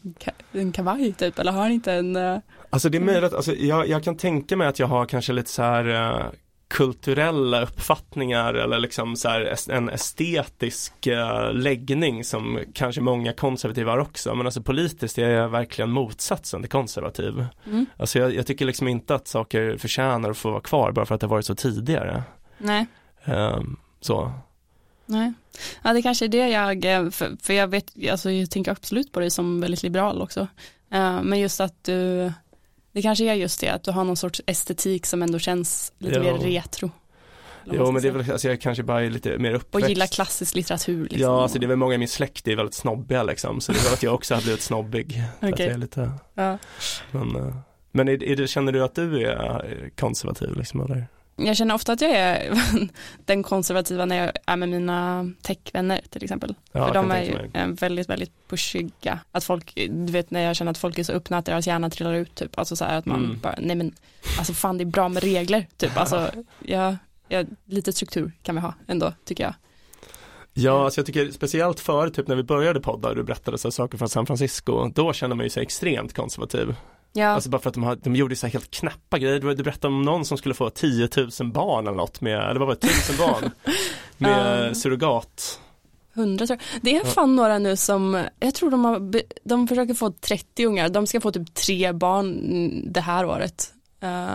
[0.52, 2.38] en kavaj typ, eller har han inte en, eh,
[2.70, 5.50] Alltså det är möjligt, alltså jag, jag kan tänka mig att jag har kanske lite
[5.50, 6.26] så här eh,
[6.68, 13.98] kulturella uppfattningar eller liksom så här en estetisk eh, läggning som kanske många konservativa har
[13.98, 17.46] också men alltså politiskt är jag verkligen motsatsen till konservativ.
[17.66, 17.86] Mm.
[17.96, 21.14] Alltså jag, jag tycker liksom inte att saker förtjänar att få vara kvar bara för
[21.14, 22.22] att det har varit så tidigare.
[22.58, 22.86] Nej.
[23.24, 24.32] Ehm, så.
[25.06, 25.32] Nej.
[25.82, 29.12] Ja, det kanske är det jag, eh, för, för jag vet, alltså jag tänker absolut
[29.12, 30.40] på dig som väldigt liberal också.
[30.90, 32.32] Eh, men just att du,
[32.98, 36.16] det kanske är just det, att du har någon sorts estetik som ändå känns lite
[36.16, 36.22] Ja.
[36.22, 36.90] mer retro.
[37.64, 39.88] Jo men det är väl, alltså jag kanske bara är lite mer Och uppväxt.
[39.88, 41.02] gillar klassisk litteratur.
[41.02, 41.20] Liksom.
[41.20, 43.78] Ja, alltså det är väl många i min släkt är väldigt snobbiga liksom, så det
[43.78, 45.22] är väl att jag också har blivit snobbig.
[45.40, 46.58] Är lite, ja.
[47.10, 47.56] men, eh,
[47.92, 51.06] men är, är det, känner du att du är konservativ liksom eller?
[51.38, 52.60] Jag känner ofta att jag är
[53.24, 56.54] den konservativa när jag är med mina techvänner till exempel.
[56.72, 59.18] Ja, För de är ju väldigt, väldigt pushiga.
[59.32, 61.90] Att folk, du vet när jag känner att folk är så öppna att deras hjärna
[61.90, 62.58] trillar ut typ.
[62.58, 63.40] Alltså så här att man Mm.
[63.40, 63.94] bara, nej men,
[64.38, 65.96] alltså fan det är bra med regler typ.
[65.96, 66.30] Alltså,
[66.64, 66.96] ja,
[67.28, 69.54] ja, lite struktur kan vi ha ändå tycker jag.
[70.52, 73.68] Ja, alltså jag tycker speciellt för typ när vi började podda och du berättade så
[73.68, 76.74] här saker från San Francisco, då känner man ju sig extremt konservativ.
[77.12, 79.40] Ja, Alltså bara för att de, har, de gjorde så här helt knäppa grejer.
[79.40, 81.08] Du, du berättade om någon som skulle få 10
[81.40, 83.50] 000 barn eller något med, eller vad var det, 1000 barn
[84.18, 84.74] med Ja.
[84.74, 85.60] surrogat.
[86.14, 86.82] hundra tror jag.
[86.82, 89.12] Det är fan några nu som, jag tror de har,
[89.44, 93.72] de försöker få 30 ungar, de ska få typ tre barn det här året.
[94.00, 94.28] eh,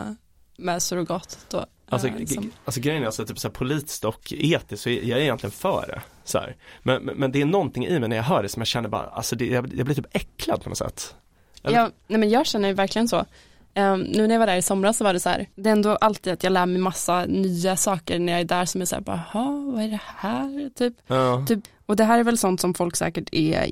[0.57, 1.65] med surrogat då.
[1.89, 4.89] Alltså, Eh, g- som- alltså grejen är alltså typ så här politiskt och etiskt så
[4.89, 6.01] är jag är egentligen för det.
[6.23, 6.39] Så.
[6.83, 8.89] Men, men, men det är någonting i mig när jag hör det som jag känner
[8.89, 11.15] bara, alltså det, jag, jag blir typ äcklad på något sätt.
[11.63, 11.77] Eller?
[11.77, 13.25] Ja, nej men jag känner verkligen så.
[13.73, 15.73] Ehm, nu när jag var där i somras så var det så här, det är
[15.73, 18.85] ändå alltid att jag lär mig massa nya saker när jag är där som är
[18.85, 20.69] så här, bara, "Jaha, vad är det här?
[20.75, 20.93] Typ.
[21.07, 21.45] Ja.
[21.47, 21.59] typ.
[21.85, 23.65] Och det här är väl sånt som folk säkert är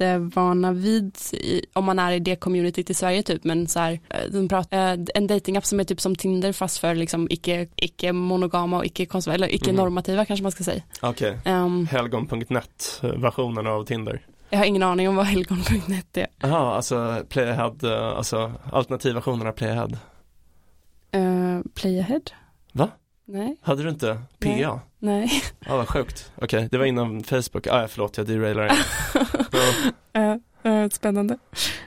[0.00, 4.00] jättevana vid i, om man är i det communityt i Sverige typ, men så här,
[4.08, 7.66] eh, de pratar, eh, en datingapp som är typ som Tinder fast för liksom icke,
[7.76, 10.82] icke monogama och icke konserv- eller icke normativa kanske man ska säga.
[11.00, 14.22] Okej, Ehm, helgon.net versionen av Tinder.
[14.50, 16.26] Jag har ingen aning om vad helgon.net är.
[16.38, 19.90] Jaha, alltså Playhead, eh, alltså alternativversionen av Playhead.
[21.16, 22.20] Uh, Playahead?
[22.72, 22.88] Va?
[23.24, 24.80] Nej, Hade du inte PA?
[24.98, 25.30] Nej.
[25.66, 26.32] Ja, vad sjukt.
[26.36, 27.66] Okej, det var innan Facebook.
[27.66, 28.72] Ah, ja, förlåt, jag derailar.
[30.12, 30.36] Eh,
[30.72, 31.38] eh, spännande.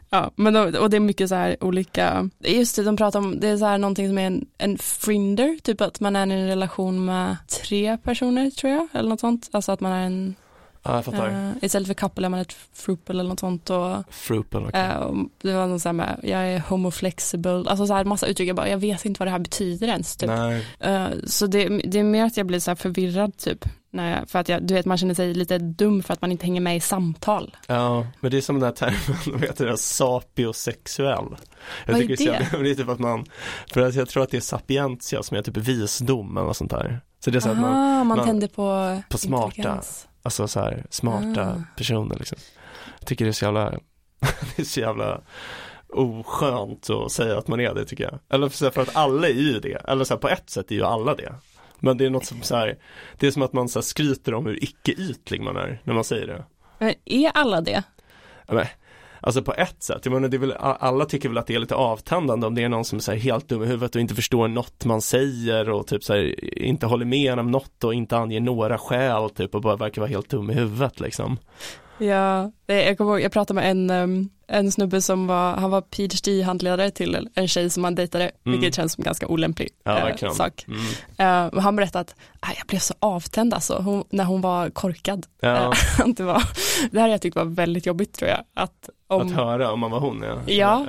[0.10, 3.40] Ja, men då, och det är mycket så här olika, just det de pratar om,
[3.40, 6.32] det är så här någonting som är en, en frinder, typ att man är i
[6.32, 9.50] en relation med tre personer tror jag, eller något sånt.
[9.52, 10.36] Alltså att man är en,
[10.84, 11.28] ja, jag fattar.
[11.30, 14.82] eh, istället för couple är man ett fruple eller något sånt och, Fruple, okej.
[14.82, 18.28] eh, och det var något så här med, jag är homoflexible, alltså så här massa
[18.28, 20.30] uttryck, jag bara, jag vet inte vad det här betyder ens typ.
[20.30, 24.30] Nej, Eh, så det, det är mer att jag blir så här förvirrad typ, jag,
[24.30, 26.62] för att jag, du vet man känner sig lite dum för att man inte hänger
[26.62, 27.58] med i samtal.
[27.68, 31.26] ja, men det är som den här termen, vad heter det, sapiosexuell.
[31.86, 32.14] Jag Vad tycker det?
[32.14, 33.26] är så jävla- det är typ att man,
[33.74, 37.02] för att jag tror att det är sapientia som är typ visdom eller sånt där.
[37.20, 39.82] Så det är så att man, Aha, man, man- tänder på, på smarta.
[40.24, 41.64] Alltså så här smarta Ah.
[41.78, 42.38] personer liksom.
[43.00, 43.70] Jag tycker det är så jävla,
[44.56, 45.22] det är så jävla
[45.90, 48.20] oskönt att säga att man är det tycker jag.
[48.30, 50.76] Eller för, för att alla är ju det, eller så här, på ett sätt är
[50.76, 51.34] ju alla det.
[51.80, 52.78] Men det är något som så här,
[53.20, 56.04] det är som att man så här skryter om hur icke-ytlig man är när man
[56.04, 56.44] säger det.
[56.80, 57.84] Men är alla det?
[58.48, 58.66] Men,
[59.26, 61.60] Alltså på ett sätt, jag menar, det är väl, alla tycker väl att det är
[61.60, 64.02] lite avtändande om det är någon som är så här helt dum i huvudet och
[64.02, 67.94] inte förstår något man säger och typ så här, inte håller med om något och
[67.94, 71.38] inte anger några skäl typ och bara verkar vara helt dum i huvudet liksom.
[71.98, 75.70] Ja, eh, jag kommer ihåg, jag pratade med en, um, en snubbe som var, han
[75.72, 78.60] var PhD-handledare till en tjej som han dejtade, Mm.
[78.60, 80.66] vilket känns som ganska olämplig Ja, eh, sak.
[81.18, 81.54] Mm.
[81.54, 85.26] Eh, han berättade att "Ah, jag blev så avtänd alltså, hon, när hon var korkad.
[85.42, 86.44] Ja, Eh, det, var,
[86.92, 88.40] det här jag tyckte var väldigt jobbigt tror jag.
[88.54, 90.38] Att om, att höra om man var hon ja.
[90.48, 90.86] Ja.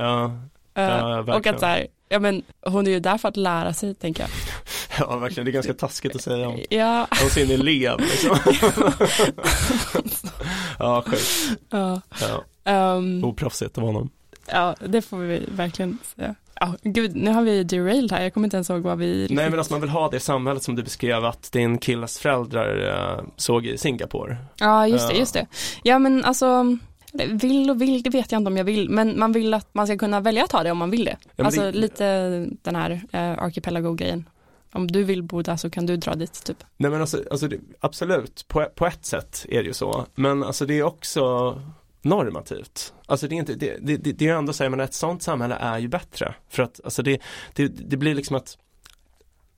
[0.74, 3.72] Ja, eh, och att så här, ja men hon är ju där för att lära
[3.72, 4.30] sig tänker jag.
[5.08, 8.38] ja verkligen, det är ganska taskigt att säga om, Ja, om sin elev liksom.
[10.78, 11.60] ja, sjukt.
[11.70, 12.00] ja.
[12.20, 14.10] Ja, ehm, oproffsigt av honom.
[14.52, 16.34] ja, det får vi verkligen säga.
[16.60, 19.50] Ja, gud, nu har vi derailed här, jag kommer inte ens ihåg vad vi Nej
[19.50, 23.24] men alltså man vill ha det samhället som du beskrev att din killes föräldrar eh,
[23.36, 24.36] såg i Singapore.
[24.56, 25.20] Ja, just det, Ja.
[25.20, 25.46] just det.
[25.82, 26.76] Ja, men alltså,
[27.28, 29.86] vill och vill, det vet jag inte om jag vill, men man vill att man
[29.86, 31.16] ska kunna välja att ta det om man vill det.
[31.36, 32.28] men alltså det- lite
[32.62, 34.28] den här eh, archipelago-grejen.
[34.72, 36.64] Om du vill bo där så kan du dra dit, typ.
[36.76, 40.06] Nej men alltså, alltså det, absolut, på, på ett sätt är det ju så.
[40.14, 41.54] Men alltså det är också
[42.04, 42.94] normativt.
[43.06, 45.22] Alltså det är inte, det, det, det, är ju ändå så här, men ett sånt
[45.22, 46.34] samhälle är ju bättre.
[46.48, 48.58] För att alltså det, det, det blir liksom att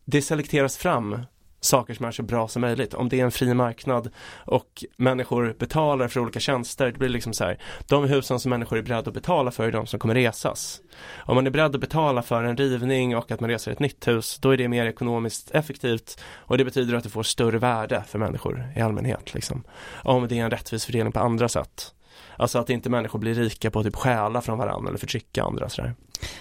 [0.05, 1.19] det selekteras fram
[1.61, 2.95] saker som är så bra som möjligt.
[2.95, 7.33] Om det är en fri marknad och människor betalar för olika tjänster, det blir liksom
[7.33, 10.15] så här, de husen som människor är beredda att betala för är de som kommer
[10.15, 10.81] resas.
[11.17, 14.09] Om man är beredd att betala för en rivning och att man reser ett nytt
[14.09, 18.05] hus, då är det mer ekonomiskt effektivt och det betyder att det får större värde
[18.09, 19.35] för människor i allmänhet.
[19.35, 19.65] Liksom.
[20.05, 21.93] Om det är en rättvis fördelning på andra sätt.
[22.37, 25.69] Alltså att inte människor blir rika på att typ stjäla från varandra eller förtrycka andra
[25.69, 25.95] sådär.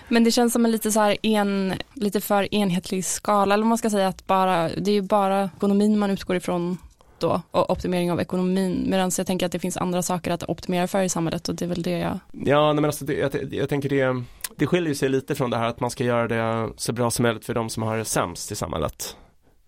[0.08, 3.77] Men det känns som en lite så här en, lite för enhetlig skala, eller man
[3.77, 6.77] ska säga att bara, det är ju bara ekonomin man utgår ifrån
[7.19, 10.88] då och optimering av ekonomin medan jag tänker att det finns andra saker att optimera
[10.88, 13.53] för i samhället och det är väl det jag Ja, nej, men alltså det, jag,
[13.53, 14.23] jag tänker det,
[14.55, 17.23] det skiljer sig lite från det här att man ska göra det så bra som
[17.23, 19.17] möjligt för de som har det sämst i samhället.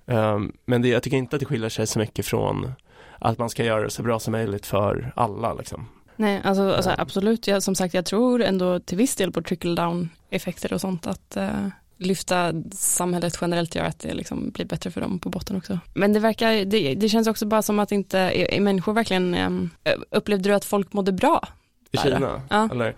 [0.06, 2.72] Um, men det, jag tycker inte att det skiljer sig så mycket från
[3.20, 5.88] att man ska göra det så bra som möjligt för alla liksom.
[6.17, 9.75] Nej, alltså, alltså absolut, jag, som sagt jag tror ändå till viss del på trickle
[9.75, 14.91] down effekter och sånt att uh, lyfta samhället generellt gör att det liksom blir bättre
[14.91, 15.80] för dem på botten också.
[15.93, 19.36] Men det verkar, det, det känns också bara som att inte är, är människor verkligen,
[19.36, 19.69] um,
[20.12, 21.47] upplevde du att folk mådde bra?
[21.91, 21.97] I.
[21.97, 22.41] Kina?
[22.49, 22.69] Ja.
[22.71, 22.95] Eller,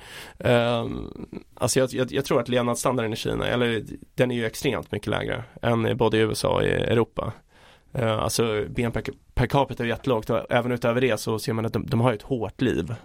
[0.82, 1.12] um,
[1.54, 3.84] alltså jag, jag, jag tror att levnadsstandarden i Kina, eller
[4.16, 7.34] den är ju extremt mycket lägre än både i USA och i Europa.
[8.00, 9.02] Uh, alltså BNP
[9.34, 12.14] per capita är jättelågt och även utöver det så ser man att de, de har
[12.14, 12.96] ett hårt liv.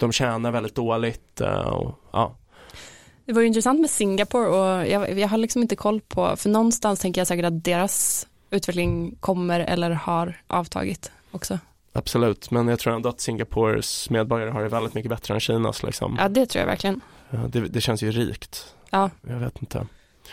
[0.00, 2.36] De tjänar väldigt dåligt uh, och ja.
[3.24, 6.48] Det var ju intressant med Singapore och jag, jag har liksom inte koll på, för
[6.48, 11.58] någonstans tänker jag säkert att deras utveckling kommer eller har avtagit också.
[11.92, 15.82] Absolut, men jag tror ändå att Singapores medborgare har det väldigt mycket bättre än Kinas
[15.82, 16.16] liksom.
[16.20, 17.00] Ja, det tror jag verkligen.
[17.30, 18.74] Ja, det, det känns ju rikt.
[18.90, 19.10] Ja.
[19.28, 19.86] Jag vet inte.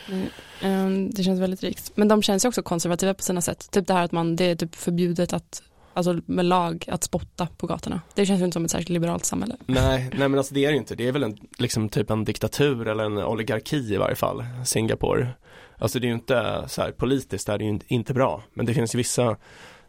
[0.10, 0.28] Mm,
[0.62, 1.91] ehm, Det känns väldigt rikt.
[1.95, 3.71] Men de känns ju också konservativa på sina sätt.
[3.71, 5.62] Typ det här att man, det är typ förbjudet att,
[5.95, 8.01] alltså med lag, att spotta på gatorna.
[8.13, 9.55] Det känns ju inte som ett särskilt liberalt samhälle.
[9.65, 10.95] Nej, nej men alltså det är det inte.
[10.95, 15.29] Det är väl en, liksom typ en diktatur eller en oligarki i varje fall, Singapore.
[15.77, 18.73] Alltså det är ju inte så här politiskt är det ju inte bra, men det
[18.73, 19.38] finns ju vissa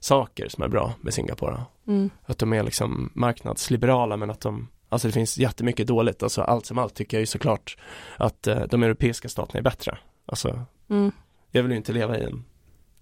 [0.01, 1.61] saker som är bra med Singapore.
[1.87, 2.11] Mm.
[2.25, 6.67] Att de är liksom marknadsliberala men att de Alltså det finns jättemycket dåligt, alltså allt
[6.67, 7.77] som allt tycker jag ju såklart
[8.17, 9.99] att eh, de europeiska staterna är bättre.
[10.27, 11.13] Alltså Mm.
[11.51, 12.45] jag vill ju inte leva i en,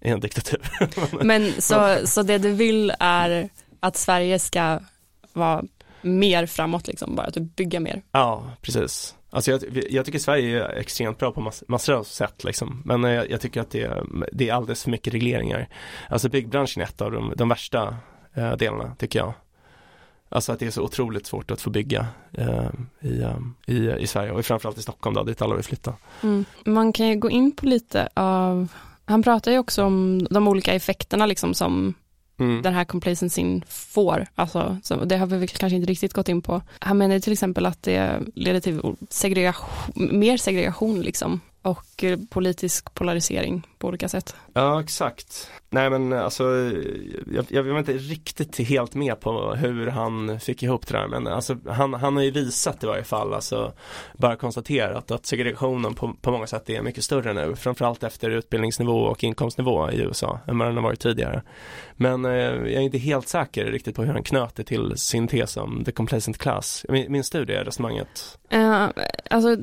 [0.05, 0.61] i en diktatur.
[1.23, 4.79] Men så, så det du vill är att Sverige ska
[5.33, 5.63] vara
[6.01, 8.01] mer framåt liksom, bara att bygga mer.
[8.11, 9.15] Ja, precis.
[9.29, 12.81] Alltså jag, jag tycker Sverige är extremt bra på mass, massor av sätt liksom.
[12.85, 15.67] Men eh, jag, jag tycker att det är, det är alldeles för mycket regleringar.
[16.09, 17.97] Alltså byggbranschen är ett av de, de värsta
[18.33, 19.33] eh, delarna tycker jag.
[20.29, 24.07] Alltså att det är så otroligt svårt att få bygga eh, i, eh, i, i
[24.07, 25.93] Sverige och framförallt i Stockholm då, dit alla vill flytta.
[26.23, 26.45] Mm.
[26.65, 28.67] Man kan ju gå in på lite av,
[29.05, 31.93] han pratar ju också om de olika effekterna liksom som
[32.39, 32.61] Mm.
[32.61, 34.27] den här complacensyn får.
[34.35, 36.61] Alltså, så det har vi kanske inte riktigt gått in på.
[36.79, 39.69] Han menar till exempel att det leder till segregation,
[40.19, 44.35] mer segregation liksom och eh, politisk polarisering på olika sätt.
[44.53, 45.51] Ja, exakt.
[45.69, 46.43] Nej men alltså,
[47.31, 51.27] jag, jag var inte riktigt helt med på hur han fick ihop det där men
[51.27, 53.73] alltså han, han har ju visat i varje fall, alltså
[54.13, 58.99] bara konstaterat att segregationen på, på många sätt är mycket större nu, framförallt efter utbildningsnivå
[58.99, 61.41] och inkomstnivå i USA än vad den har varit tidigare.
[61.95, 65.27] Men eh, jag är inte helt säker riktigt på hur han knöt det till sin
[65.27, 66.85] tes om the complacent class.
[66.89, 68.37] Min, min studie är resonemanget.
[68.49, 68.87] Eh,
[69.29, 69.57] alltså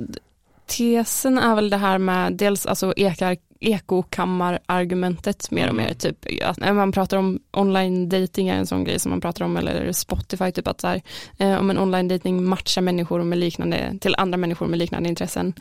[0.76, 5.86] tesen är väl det här med dels alltså ekar, ekokammarargumentet mer och Mm.
[5.86, 9.20] mer typ att när man pratar om online dating är en sån grej som man
[9.20, 11.02] pratar om eller Spotify typ att så här,
[11.38, 15.52] eh, om en online dating matchar människor med liknande till andra människor med liknande intressen.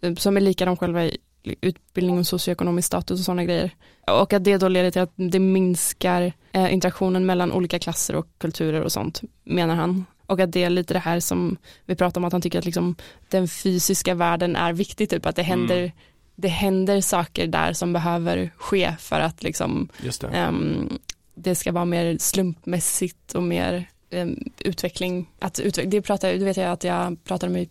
[0.00, 1.16] Eh, som är lika de själva i
[1.60, 3.70] utbildning och socioekonomisk status och sådana grejer.
[4.06, 8.26] Och att det då leder till att det minskar eh, interaktionen mellan olika klasser och
[8.38, 12.20] kulturer och sånt menar han och att det är lite det här som vi pratar
[12.20, 12.96] om att han tycker att liksom
[13.28, 15.90] den fysiska världen är viktig typ att det händer Mm.
[16.36, 19.88] det händer saker där som behöver ske för att liksom
[20.20, 20.26] det.
[20.26, 20.98] ehm,
[21.34, 26.56] det ska vara mer slumpmässigt och mer ehm, utveckling att utveck det pratar det vet
[26.56, 27.68] jag att jag pratade med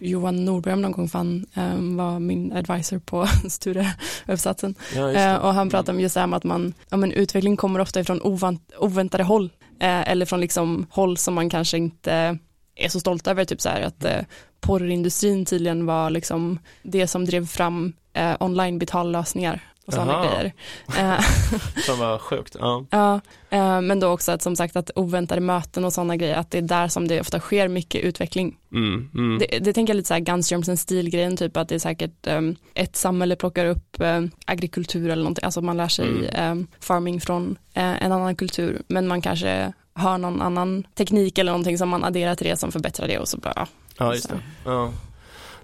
[0.00, 5.38] Johan Norberg någon gång för han ehm, var min advisor på studieuppsatsen Ja, det.
[5.38, 8.00] och han pratar om just det här med att man, ja men utveckling kommer ofta
[8.00, 9.50] ifrån ovant, oväntade håll.
[9.80, 12.38] Eh, eller från liksom håll som man kanske inte
[12.76, 14.20] är så stolt över, typ så här att eh,
[14.60, 20.52] porrindustrin tydligen var liksom det som drev fram eh, online betallösningar och sådana grejer.
[20.98, 21.20] Eh,
[21.86, 22.56] Som var sjukt.
[22.60, 22.84] Ja.
[22.90, 23.20] ja,
[23.50, 26.58] eh, men då också att som sagt att oväntade möten och sådana grejer, att det
[26.58, 28.56] är där som det ofta sker mycket utveckling.
[28.72, 29.38] Mm, mm.
[29.38, 32.56] Det, det tänker jag lite så här Gunstormsen stilgrejen, typ att det är säkert um,
[32.74, 36.50] ett samhälle plockar upp um, agrikultur eller någonting, alltså man lär sig Mm.
[36.58, 41.52] um, farming från uh, en annan kultur, men man kanske har någon annan teknik eller
[41.52, 43.66] någonting som man adderar till det som förbättrar det och så bara,
[43.98, 44.34] Ja, just Så.
[44.34, 44.40] det.
[44.64, 44.92] Ja.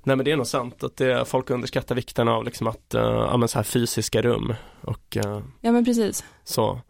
[0.05, 3.00] Nej men det är nog sant att det, folk underskattar vikten av liksom att, uh,
[3.02, 6.24] ja men så här fysiska rum och uh, Ja men precis.
[6.44, 6.80] så.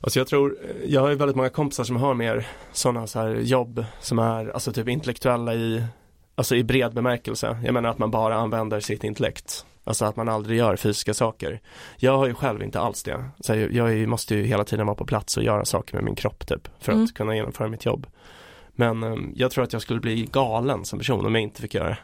[0.00, 3.28] Alltså jag tror, jag har ju väldigt många kompisar som har mer sådana så här
[3.34, 5.84] jobb som är alltså typ intellektuella i,
[6.34, 7.58] alltså i bred bemärkelse.
[7.64, 9.66] Jag menar att man bara använder sitt intellekt.
[9.84, 11.60] Alltså att man aldrig gör fysiska saker.
[11.96, 13.24] Jag har ju själv inte alls det.
[13.40, 16.14] Så jag, jag måste ju hela tiden vara på plats och göra saker med min
[16.14, 17.08] kropp typ för att Mm.
[17.08, 18.06] kunna genomföra mitt jobb.
[18.72, 21.74] Men eh, jag tror att jag skulle bli galen som person om jag inte fick
[21.74, 21.98] göra det.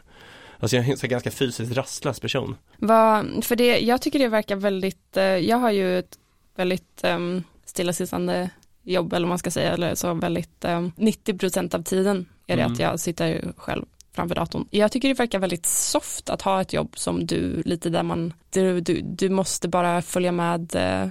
[0.59, 2.55] Alltså jag är en ganska fysiskt rastlös person.
[2.77, 6.17] Vad, för det, jag tycker det verkar väldigt, eh, jag har ju ett
[6.55, 8.49] väldigt um, stillasittande
[8.83, 12.61] jobb eller vad man ska säga, eller så väldigt, um, 90% av tiden är det
[12.61, 12.73] Mm.
[12.73, 14.67] att jag sitter själv framför datorn.
[14.71, 18.33] Jag tycker det verkar väldigt soft att ha ett jobb som du, lite där man,
[18.49, 21.09] du, du, du måste bara följa med eh,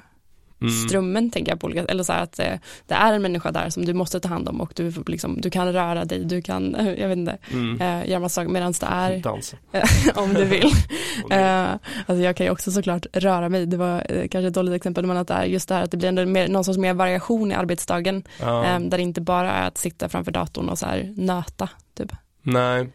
[0.60, 0.72] Mm.
[0.72, 2.52] strömmen tänker jag på olika, eller så här att eh,
[2.86, 5.50] det är en människa där som du måste ta hand om och du, liksom, du
[5.50, 7.80] kan röra dig, du kan, jag vet inte, Mm.
[7.80, 9.56] eh, göra massa saker medan det är Dansa.
[10.14, 10.70] om du vill.
[11.30, 11.70] Eh,
[12.06, 15.06] alltså jag kan ju också såklart röra mig, det var eh, kanske ett dåligt exempel,
[15.06, 16.94] men att det är just det här att det blir ändå mer, någon sorts mer
[16.94, 18.64] variation i arbetsdagen, Ja.
[18.64, 22.12] eh, där det inte bara är att sitta framför datorn och så här nöta, typ.
[22.42, 22.88] Nej,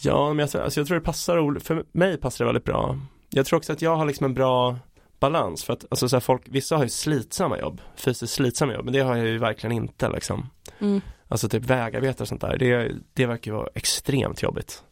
[0.00, 2.98] ja men jag, tror- alltså jag tror det passar, för mig passar det väldigt bra.
[3.30, 4.76] Jag tror också att jag har liksom en bra
[5.24, 8.84] balans för att alltså så här, folk, vissa har ju slitsamma jobb, fysiskt slitsamma jobb,
[8.84, 10.50] men det har jag ju verkligen inte liksom.
[10.78, 11.00] Mm.
[11.28, 14.84] Alltså typ vägarbete och sånt där, det, det verkar ju vara extremt jobbigt.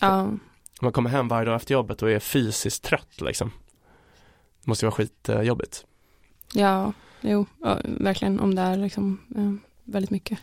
[0.00, 0.30] Ja,
[0.80, 3.50] Man kommer hem varje dag efter jobbet och är fysiskt trött liksom.
[4.60, 5.84] Det måste ju vara skitjobbigt.
[6.52, 9.52] ja, jo, ja, verkligen om det är liksom eh,
[9.84, 10.38] väldigt mycket.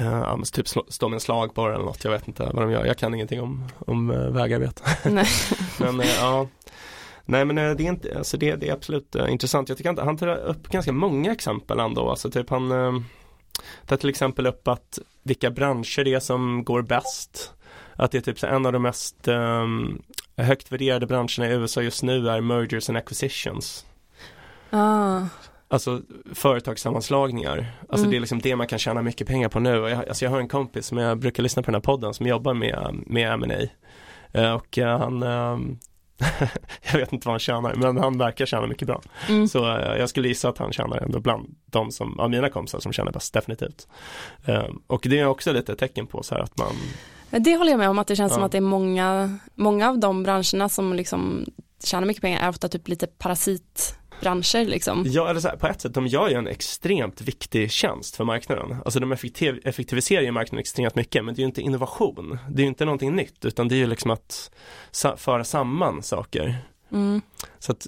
[0.00, 2.62] Uh, ja, men typ slå, stå med en slagborr eller något, jag vet inte vad
[2.62, 4.82] de gör, jag kan ingenting om, om uh, vägarbete.
[5.10, 5.26] Nej.
[5.80, 6.46] Men eh, ja,
[7.28, 9.68] nej men eh, det är inte, alltså det, det är absolut eh, intressant.
[9.68, 12.10] Jag tycker att han tar upp ganska många exempel ändå.
[12.10, 12.92] Alltså typ han eh,
[13.86, 17.52] tar till exempel upp att vilka branscher det är som går bäst.
[17.96, 19.66] Att det är typ en av de mest eh,
[20.36, 23.86] högt värderade branscherna i USA just nu är mergers and acquisitions.
[24.70, 25.20] Ah,
[25.70, 26.00] Alltså
[26.34, 27.72] företagssammanslagningar.
[27.80, 28.10] Alltså Mm.
[28.10, 29.70] det är liksom det man kan tjäna mycket pengar på nu.
[29.70, 32.26] Jag, alltså jag har en kompis som jag brukar lyssna på den här podden som
[32.26, 35.22] jobbar med, med M&A Och han,
[36.92, 39.02] jag vet inte vad han tjänar, men han verkar tjäna mycket bra.
[39.28, 39.48] mm.
[39.48, 42.80] Så eh, jag skulle gissa att han tjänar ändå bland de som, av mina kompisar
[42.80, 43.88] som tjänar bäst, definitivt.
[44.44, 46.72] Eh, Och det är också lite tecken på så här att man,
[47.30, 48.46] Det håller jag med om, att det känns som Ja.
[48.46, 51.46] att det är många, många av de branscherna som liksom
[51.84, 53.06] tjänar mycket pengar är ofta typ lite
[54.18, 55.04] parasitbranscher liksom.
[55.06, 58.24] ja eller så här, på ett sätt, de gör ju en extremt viktig tjänst för
[58.24, 58.76] marknaden.
[58.84, 62.38] Alltså de effektiv, effektiviserar ju marknaden extremt mycket, men det är ju inte innovation.
[62.50, 64.50] Det är ju inte någonting nytt, utan det är ju liksom att
[64.90, 66.58] sa- föra samman saker.
[66.92, 67.22] Mm.
[67.58, 67.86] Så att,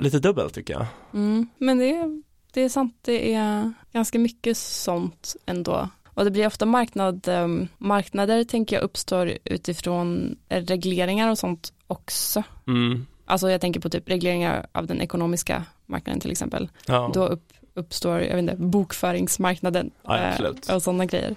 [0.00, 0.86] lite dubbelt tycker jag.
[1.14, 1.48] Mm.
[1.58, 5.88] Men det är, det är sant, det är ganska mycket sånt ändå.
[6.14, 12.42] Och det blir ofta marknad, um, marknader tänker jag uppstår utifrån regleringar och sånt också.
[12.66, 13.06] Mm.
[13.30, 16.68] Alltså jag tänker på typ regleringar av den ekonomiska marknaden till exempel.
[16.86, 17.10] Ja.
[17.14, 21.34] Då upp, uppstår, jag vet inte, bokföringsmarknaden Ja, eh, och sådana grejer.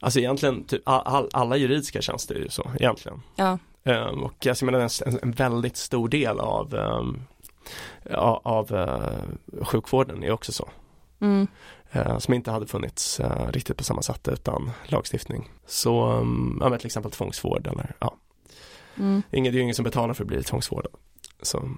[0.00, 3.22] Alltså egentligen, typ, all, all, alla juridiska tjänster är ju så, egentligen.
[3.36, 7.22] Ja, Ehm, och alltså, jag menar en, en väldigt stor del av, um,
[8.42, 10.68] av, eh, sjukvården är också så.
[11.20, 11.46] mm.
[11.92, 15.48] eh, som inte hade funnits eh, riktigt på samma sätt utan lagstiftning.
[15.66, 18.16] Så, um, ja men till exempel tvångsvård eller ja,
[18.96, 19.22] Mm.
[19.30, 20.92] ingen, det är ju ingen som betalar för att bli tvångsvårdad.
[21.42, 21.58] Så.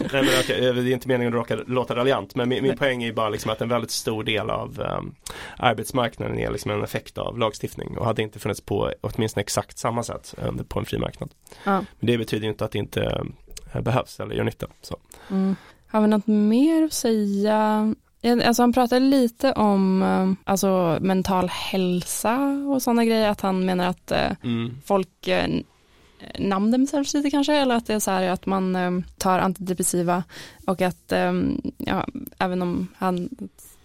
[0.00, 3.02] Nej men okej, det är inte meningen att råka, låta raljant men min, min poäng
[3.02, 5.14] är bara liksom att en väldigt stor del av um,
[5.56, 10.02] arbetsmarknaden är liksom en effekt av lagstiftning och hade inte funnits på åtminstone exakt samma
[10.02, 10.34] sätt
[10.68, 11.30] på en fri marknad.
[11.64, 11.72] Ja.
[11.98, 13.22] Men det betyder ju inte att det inte
[13.74, 14.66] eh, behövs eller gör nytta.
[14.82, 14.96] Så.
[15.30, 15.56] Mm.
[15.86, 17.94] Har vi något mer att säga?
[18.44, 23.88] Alltså han pratar lite om eh, alltså, mental hälsa och sådana grejer, att han menar
[23.88, 24.74] att eh, Mm.
[24.84, 25.48] folk eh,
[26.38, 30.24] namn themselves lite kanske, eller att det är så här att man eh, tar antidepressiva
[30.66, 31.32] och att eh,
[31.78, 32.06] ja,
[32.38, 33.28] även om han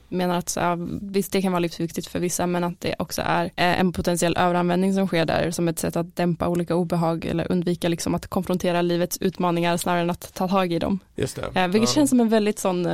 [0.10, 3.22] menar att så, ja, visst det kan vara livsviktigt för vissa men att det också
[3.26, 7.26] är eh, en potentiell överanvändning som sker där som ett sätt att dämpa olika obehag
[7.26, 11.00] eller undvika liksom att konfrontera livets utmaningar snarare än att ta tag i dem.
[11.16, 11.68] Just det.
[11.68, 11.96] Vilket Ja.
[11.96, 12.86] känns som en väldigt sån,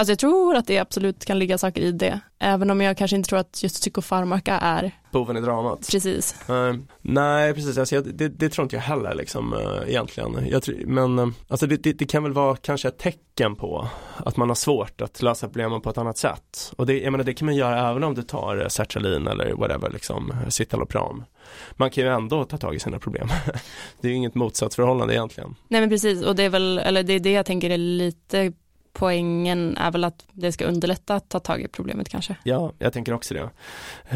[0.00, 2.20] alltså jag tror att det absolut kan ligga saker i det.
[2.38, 5.88] Även om jag kanske inte tror att just psykofarmaka är Boven i dramat.
[5.90, 6.34] precis.
[6.48, 10.46] Nej, nej precis, alltså, jag, det, det tror inte jag heller liksom äh, egentligen.
[10.48, 14.36] Jag, men äh, alltså det, det, det kan väl vara kanske ett tecken på att
[14.36, 16.72] man har svårt att lösa problemen på ett annat sätt.
[16.76, 19.52] Och det, jag menar, det kan man göra även om du tar äh, sertralin eller
[19.52, 21.24] whatever, liksom, citalopram.
[21.72, 23.28] Man kan ju ändå ta tag i sina problem.
[24.00, 25.54] det är ju inget motsatsförhållande egentligen.
[25.68, 28.52] Nej men precis och det är väl, eller det är det jag tänker är lite
[28.92, 32.36] poängen är väl att det ska underlätta att ta tag i problemet kanske.
[32.42, 33.50] Ja, jag tänker också det.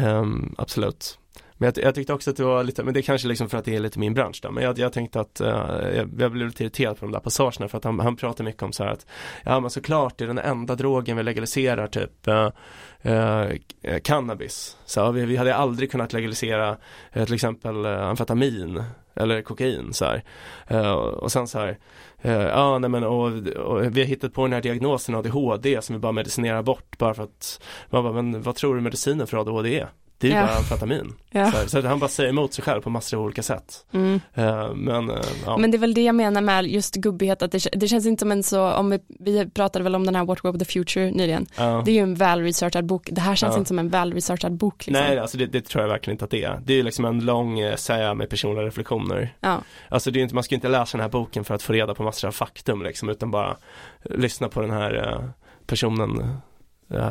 [0.03, 1.19] Um, absolut.
[1.57, 3.57] Men jag, jag tyckte också att det var lite, men det är kanske liksom för
[3.57, 6.31] att det är lite min bransch då, men jag, jag tänkte att uh, jag, jag
[6.31, 8.83] blev lite irriterad på de där passagerna för att han, han pratar mycket om så
[8.83, 9.05] här att
[9.43, 12.49] ja men såklart det är den enda drogen vi legaliserar typ uh,
[13.11, 14.77] uh, cannabis.
[14.85, 16.77] Så vi, vi hade aldrig kunnat legalisera
[17.13, 18.83] till exempel amfetamin
[19.15, 20.23] eller kokain så här.
[20.95, 21.77] och sen så här
[22.21, 23.25] ja nej men och,
[23.57, 27.13] och, vi har hittat på den här diagnosen ADHD som vi bara medicinerar bort bara
[27.13, 29.89] för att man bara, men vad tror du medicinen för ADHD är?
[30.17, 30.45] Det är ju ja.
[30.45, 31.13] bara amfetamin.
[31.29, 31.51] Ja.
[31.51, 33.85] Så, så, han bara säger emot sig själv på massor av olika sätt.
[33.91, 34.13] Mm.
[34.37, 35.57] Uh, men, uh, ja.
[35.57, 38.21] men det är väl det jag menar med just gubbighet, att det, det känns inte
[38.21, 41.11] som en så, om vi, vi pratade väl om den här What Were the Future
[41.11, 41.83] nyligen, uh.
[41.83, 44.87] det är ju en väl-researchad bok, det här känns inte som en väl-researchad bok.
[44.87, 45.03] Liksom.
[45.03, 46.61] Nej, alltså det, det, tror jag verkligen inte att det är.
[46.65, 49.33] Det är liksom en lång essäa med personliga reflektioner.
[49.39, 49.57] Ja.
[49.89, 51.93] Alltså det är inte, man ska inte läsa den här boken för att få reda
[51.93, 53.57] på massor av faktum liksom, utan bara
[54.03, 55.23] lyssna på den här
[55.67, 56.39] personen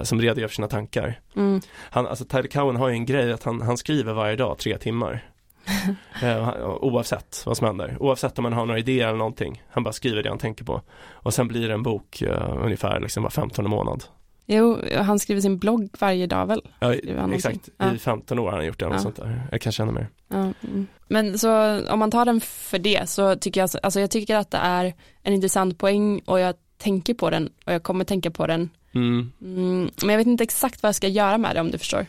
[0.03, 1.21] som redogör för sina tankar.
[1.37, 1.61] Mm.
[1.91, 4.79] Han, alltså Tyler Cowen har ju en grej att han, han skriver varje dag tre
[4.79, 5.31] timmar.
[6.23, 9.63] uh, oavsett vad som händer, oavsett om man har några idéer eller någonting.
[9.71, 10.83] Han bara skriver det han tänker på.
[11.13, 14.05] Och sen blir det en bok uh, ungefär liksom var 15 månad.
[14.47, 16.63] Jo, han skriver sin blogg varje dag väl?
[16.79, 16.95] Ja,
[17.35, 17.69] exakt.
[17.95, 18.99] I 15 år har han gjort det, ja.
[18.99, 19.43] sånt där.
[19.51, 20.09] Jag kanske ännu mer.
[20.29, 20.87] Ja, mm.
[21.09, 24.51] Men så om man tar den för det så tycker jag, alltså jag tycker att
[24.51, 28.47] det är en intressant poäng och jag tänker på den och jag kommer tänka på
[28.47, 29.33] den Mm.
[29.43, 32.07] Mm, men jag vet inte exakt vad jag ska göra med det om du förstår.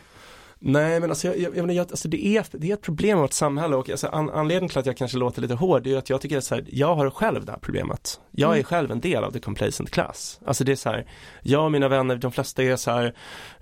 [0.58, 3.32] Nej men alltså, jag, jag, jag, alltså det, är, det är ett problem med vårt
[3.32, 6.20] samhälle och alltså, an, anledningen till att jag kanske låter lite hård är att jag
[6.20, 8.20] tycker att så här, jag har själv det här problemet.
[8.30, 8.60] Jag mm.
[8.60, 10.40] är själv en del av the complacent class.
[10.46, 11.06] Alltså det är så här,
[11.42, 13.14] jag och mina vänner, de flesta är så här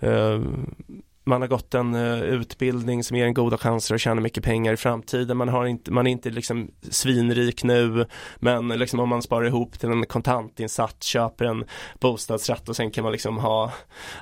[0.02, 0.46] uh,
[1.24, 4.72] man har gått en uh, utbildning som ger en goda chanser att tjäna mycket pengar
[4.72, 5.36] i framtiden.
[5.36, 8.06] Man, har inte, man är inte liksom svinrik nu
[8.38, 11.64] men liksom om man sparar ihop till en kontantinsats, köper en
[12.00, 13.72] bostadsrätt och sen kan man liksom ha,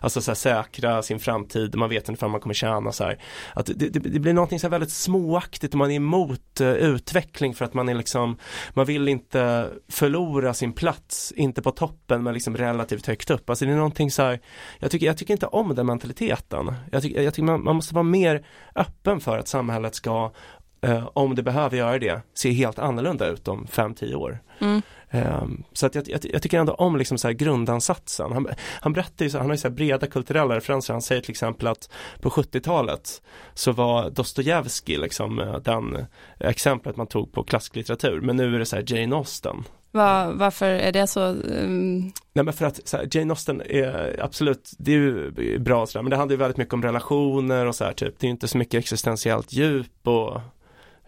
[0.01, 3.23] alltså så här, säkra sin framtid, man vet inte om man kommer tjäna så här.
[3.55, 7.65] Att det, det, det blir någonting så väldigt småaktigt man är emot uh, utveckling för
[7.65, 8.37] att man är liksom,
[8.75, 13.51] man vill inte förlora sin plats, inte på toppen men liksom relativt högt upp.
[13.51, 14.41] Alltså det är någonting så här,
[14.79, 17.95] jag tycker, jag tycker inte om den mentaliteten jag tycker, jag tycker man, man, måste
[17.95, 20.33] vara mer öppen för att samhället ska,
[20.81, 24.39] eh, om det behöver göra det, se helt annorlunda ut om 5-10 år.
[24.59, 24.83] Mm.
[25.11, 28.33] Um, så att jag, jag, jag, tycker ändå om liksom så här grundansatsen.
[28.33, 28.49] Han,
[28.81, 30.95] han berättar ju så, han har ju så breda kulturella referenser.
[30.95, 31.91] Han säger till exempel att
[32.21, 33.23] på 70-talet
[33.55, 36.07] så var Dostojevskij liksom eh, den
[36.39, 37.91] exemplet man tog på klassisk
[38.23, 41.21] Men nu är det så här Jane Austen var, varför är det så?
[41.25, 42.13] Um...
[42.33, 46.03] Nej men för att så här, Jane Austen är absolut, det är ju bra sådär,
[46.03, 48.49] men det handlar ju väldigt mycket om relationer och så här typ, det är inte
[48.49, 50.41] så mycket existentiellt djup och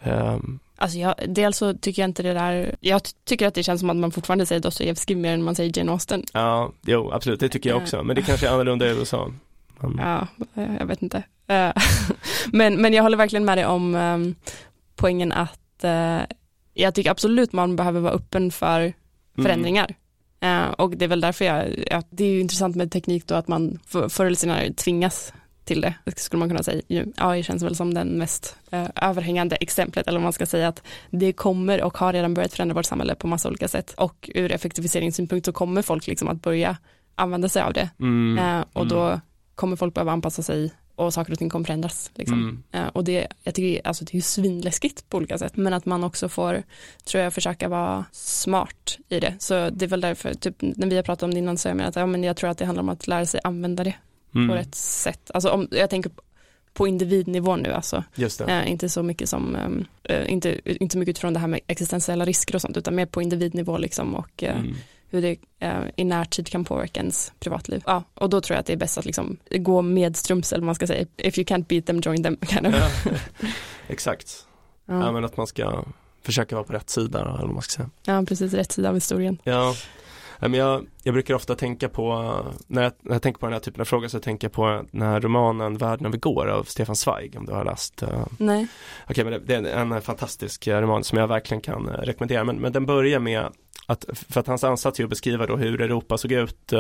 [0.05, 0.59] um...
[0.77, 3.91] Alltså jag, dels så tycker jag inte det där, jag tycker att det känns som
[3.91, 6.25] att man fortfarande säger Dostojevskij mer än man säger Jane Austen.
[6.33, 9.33] Ja, jo absolut, det tycker jag också, men det kanske är annorlunda i USA.
[9.83, 9.99] Mm.
[9.99, 10.27] Ja,
[10.79, 11.23] jag vet inte.
[11.47, 11.73] Eh,
[12.53, 14.35] men, men jag håller verkligen med dig om um,
[14.97, 16.21] poängen att uh,
[16.75, 18.95] jag tycker absolut man behöver vara öppen för mm.
[19.43, 19.95] förändringar.
[20.41, 20.65] Mm.
[20.65, 23.35] Uh, och det är väl därför jag, ja, det är ju intressant med teknik då
[23.35, 25.33] att man för, förr eller senare tvingas
[25.65, 26.83] till det, skulle man kunna säga.
[27.17, 30.83] AI känns väl som den mest uh, överhängande exemplet, eller om man ska säga att
[31.11, 33.95] det kommer och har redan börjat förändra vårt samhälle på massa olika sätt.
[33.97, 36.77] Och ur effektiviseringssynpunkt så kommer folk liksom att börja
[37.15, 37.91] använda sig av det.
[38.01, 38.39] Mm.
[38.39, 39.21] Uh, och då mm.
[39.55, 42.11] kommer folk behöva anpassa sig och saker och ting kommer förändras.
[42.15, 42.65] Liksom.
[42.73, 42.89] Mm.
[42.89, 46.05] Och det, jag tycker, alltså, det är ju svinläskigt på olika sätt, men att man
[46.05, 46.63] också får,
[47.05, 49.35] tror jag, försöka vara smart i det.
[49.39, 51.77] Så det är väl därför, typ när vi har pratat om det innan så jag
[51.77, 53.95] menar att ja, men jag tror att det handlar om att lära sig använda det
[54.35, 54.49] mm.
[54.49, 55.31] på rätt sätt.
[55.35, 56.11] Alltså om, jag tänker
[56.73, 58.05] på individnivå nu alltså.
[58.49, 61.61] Uh, inte så mycket som, um, uh, inte, inte så mycket utifrån det här med
[61.67, 64.75] existentiella risker och sånt, utan mer på individnivå liksom och mm
[65.15, 67.83] hur det eh, i närtid kan påverka ens privatliv.
[67.87, 70.67] Ja, och då tror jag att det är bäst att liksom gå medströms eller vad
[70.67, 72.37] man ska säga, if you can't beat them join them.
[72.47, 72.75] Kind of.
[72.75, 73.11] ja,
[73.89, 74.47] exakt,
[74.85, 74.95] ja.
[75.07, 75.13] ja.
[75.13, 75.85] men att man ska
[76.23, 77.91] försöka vara på rätt sida eller vad man ska säga.
[78.05, 79.39] Ja, precis, rätt sida av historien.
[79.45, 79.75] Ja,
[80.49, 82.37] men jag, jag brukar ofta tänka på,
[82.67, 84.85] när jag, när jag tänker på den här typen av frågor så tänker jag på
[84.91, 88.03] den här romanen Världen vi går av Stefan Zweig om du har läst.
[88.03, 88.09] Uh...
[88.39, 88.67] Nej.
[89.05, 92.57] Okej, okay, men det, det, är en fantastisk roman som jag verkligen kan rekommendera, men,
[92.57, 93.47] men den börjar med
[93.87, 96.73] att, för att hans ansats är att beskriva då hur Europa såg ut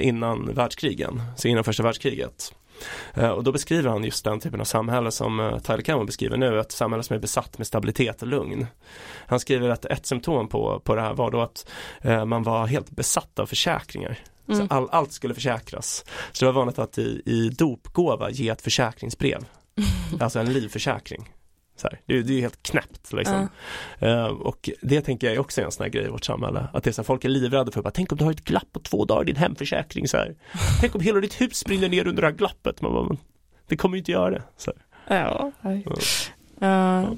[0.00, 2.52] innan världskrigen, så innan första världskriget.
[3.18, 6.36] Uh, och då beskriver han just den typen av samhälle som uh, Tyler Cowen beskriver
[6.36, 8.66] nu, ett samhälle som är besatt med stabilitet och lugn.
[9.26, 11.70] Han skriver att ett symptom på, på det här var då att
[12.04, 14.18] uh, man var helt besatt av försäkringar.
[14.48, 14.66] Mm.
[14.70, 16.04] All, allt skulle försäkras.
[16.32, 19.44] Så det var vanligt att i, i dopgåva ge ett försäkringsbrev,
[20.20, 21.33] alltså en livförsäkring.
[21.76, 23.48] Så här, det, det, är helt knäppt liksom.
[24.02, 24.08] Uh.
[24.08, 26.68] Uh, och det tänker jag är också en sån här grej i vårt samhälle.
[26.72, 28.44] Att det är så här, folk är livrädda för, bara, tänk om du har ett
[28.44, 30.34] glapp på två dagar i din hemförsäkring så här.
[30.80, 32.82] Tänk om hela ditt hus brinner ner under det här glappet.
[32.82, 33.16] Man bara,
[33.68, 34.42] det kommer ju inte göra det.
[34.56, 34.72] Så
[35.08, 35.86] Ja, nej.
[36.62, 37.12] Uh,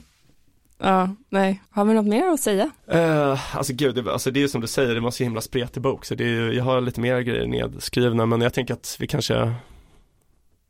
[0.79, 1.63] ja, nej.
[1.71, 2.71] Har vi något mer att säga?
[2.95, 5.41] Uh, alltså gud, det, alltså det är ju som du säger, det var så himla
[5.41, 8.97] spretig bok så det är jag har lite mer grejer nedskrivna men jag tänker att
[9.01, 9.53] vi kanske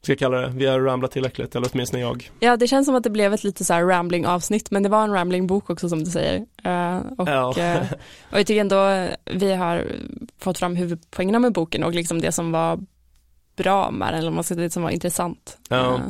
[0.06, 2.30] ska kalla det, vi har ramblat tillräckligt eller åtminstone jag.
[2.40, 4.88] Ja, det känns som att det blev ett lite så här rambling avsnitt men det
[4.88, 6.38] var en rambling bok också som du säger.
[6.38, 7.54] Uh, och, ja.
[7.58, 7.92] uh,
[8.32, 9.86] och jag tycker ändå vi har
[10.38, 12.80] fått fram huvudpoängerna med boken och liksom det som var
[13.56, 15.58] bra med den, eller man ska det som var intressant.
[15.68, 16.00] Ja.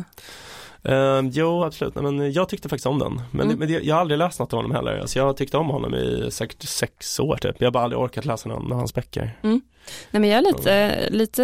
[0.88, 1.94] Uh, jo, absolut.
[1.94, 3.22] Nej, men jag tyckte faktiskt om den.
[3.30, 3.59] Men, mm.
[3.59, 4.99] men jag har aldrig läst något av honom heller.
[4.99, 7.57] Alltså, jag tyckte om honom i säkert sex år typ.
[7.59, 9.38] Jag har bara aldrig orkat läsa någon av hans böcker.
[9.42, 9.61] Mm.
[10.11, 11.12] Nej, men jag är lite, mm.
[11.12, 11.42] lite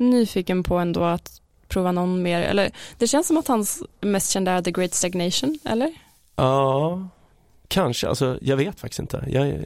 [0.00, 2.40] nyfiken på ändå att prova någon mer.
[2.42, 5.92] Eller det känns som att hans mest kända är The Great Stagnation, eller?
[6.36, 7.08] Ja,
[7.68, 8.08] kanske.
[8.08, 9.24] Alltså jag vet faktiskt inte.
[9.28, 9.64] Jag...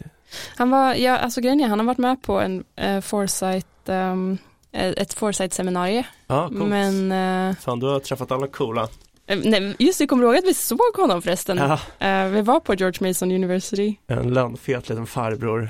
[0.56, 4.38] Han var, ja, alltså grejen är, han har varit med på en uh, Foresight um,
[4.74, 6.04] Eh, ett Foresight-seminarium.
[6.26, 6.68] Ja, coolt.
[6.68, 8.88] Men, uh, Fan, du har träffat alla coola.
[9.26, 11.56] Nej, just det, kommer du ihåg att vi såg honom förresten?
[12.00, 12.24] Ja.
[12.24, 13.96] Uh, vi var på George Mason University.
[14.06, 15.68] En lönnfet liten farbror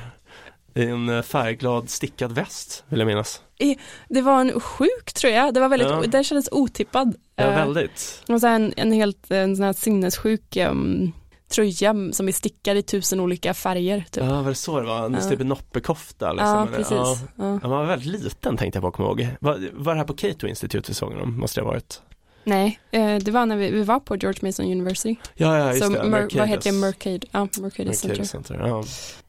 [0.74, 3.42] i en färgglad stickad väst, vill jag minnas.
[4.08, 6.02] Det var en sjuk tröja, det var väldigt, ja.
[6.06, 7.16] den kändes otippad.
[7.36, 8.22] Ja, väldigt.
[8.28, 11.12] Och så en, en helt, en sån här sinnessjuk um,
[11.48, 14.04] tröja som är stickad i tusen olika färger.
[14.10, 14.24] Typ.
[14.24, 15.06] Ja, var det så det var?
[15.06, 15.20] En ja.
[15.20, 16.48] typ noppekofta liksom.
[16.48, 16.92] Ja, precis.
[16.92, 17.18] Ja.
[17.36, 17.44] Ja.
[17.44, 19.28] Man var väldigt liten tänkte jag på, kommer ihåg.
[19.40, 21.40] Var, var det här på Cato Institute vi såg honom?
[21.40, 22.02] Måste det ha varit?
[22.44, 25.16] Nej, eh, det var när vi, vi var på George Mason University.
[25.34, 26.04] Ja, ja, just så det.
[26.04, 26.78] Mer, vad heter det?
[26.78, 27.20] Mercade?
[27.30, 28.24] Ja, Mercade, Mercade Center.
[28.24, 28.84] Center ja.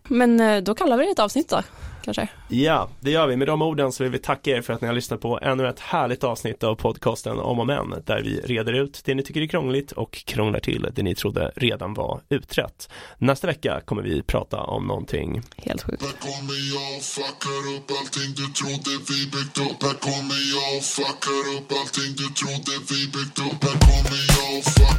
[0.07, 1.61] Men eh, då kallar vi det ett avsnitt då,
[2.03, 2.27] kanske?
[2.47, 3.35] Ja, det gör vi.
[3.35, 5.67] Med de orden så vill vi tacka er för att ni har lyssnat på ännu
[5.67, 9.41] ett härligt avsnitt av podcasten Om och Men, där vi reder ut det ni tycker
[9.41, 12.89] är krångligt och krånglar till det ni trodde redan var utrett.
[13.17, 16.03] Nästa vecka kommer vi prata om någonting helt sjukt.
[16.03, 19.83] Här kommer jag och fuckar upp allting du trodde vi byggt upp.
[19.87, 23.59] Här kommer jag och fuckar upp allting du trodde vi byggt upp.
[23.67, 24.94] Här kommer jag och fuckar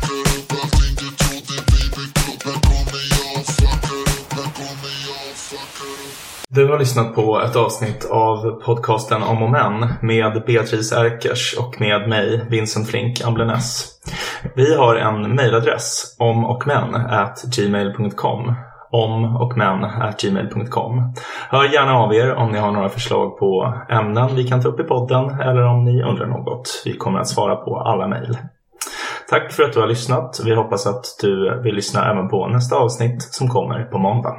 [6.57, 11.81] Du har lyssnat på ett avsnitt av podcasten Om och Men med Beatrice Erkers och
[11.81, 13.89] med mig, Vincent Flink Amblenäs.
[14.55, 18.55] Vi har en mejladress, omochmän@gmail.com
[18.91, 19.53] om och
[20.21, 21.15] gmail.com.
[21.51, 24.81] Hör gärna av er om ni har några förslag på ämnen vi kan ta upp
[24.81, 26.83] i podden eller om ni undrar något.
[26.85, 28.39] Vi kommer att svara på alla mejl.
[29.31, 30.41] Tack för att du har lyssnat.
[30.45, 34.37] Vi hoppas att du vill lyssna även på nästa avsnitt som kommer på måndag.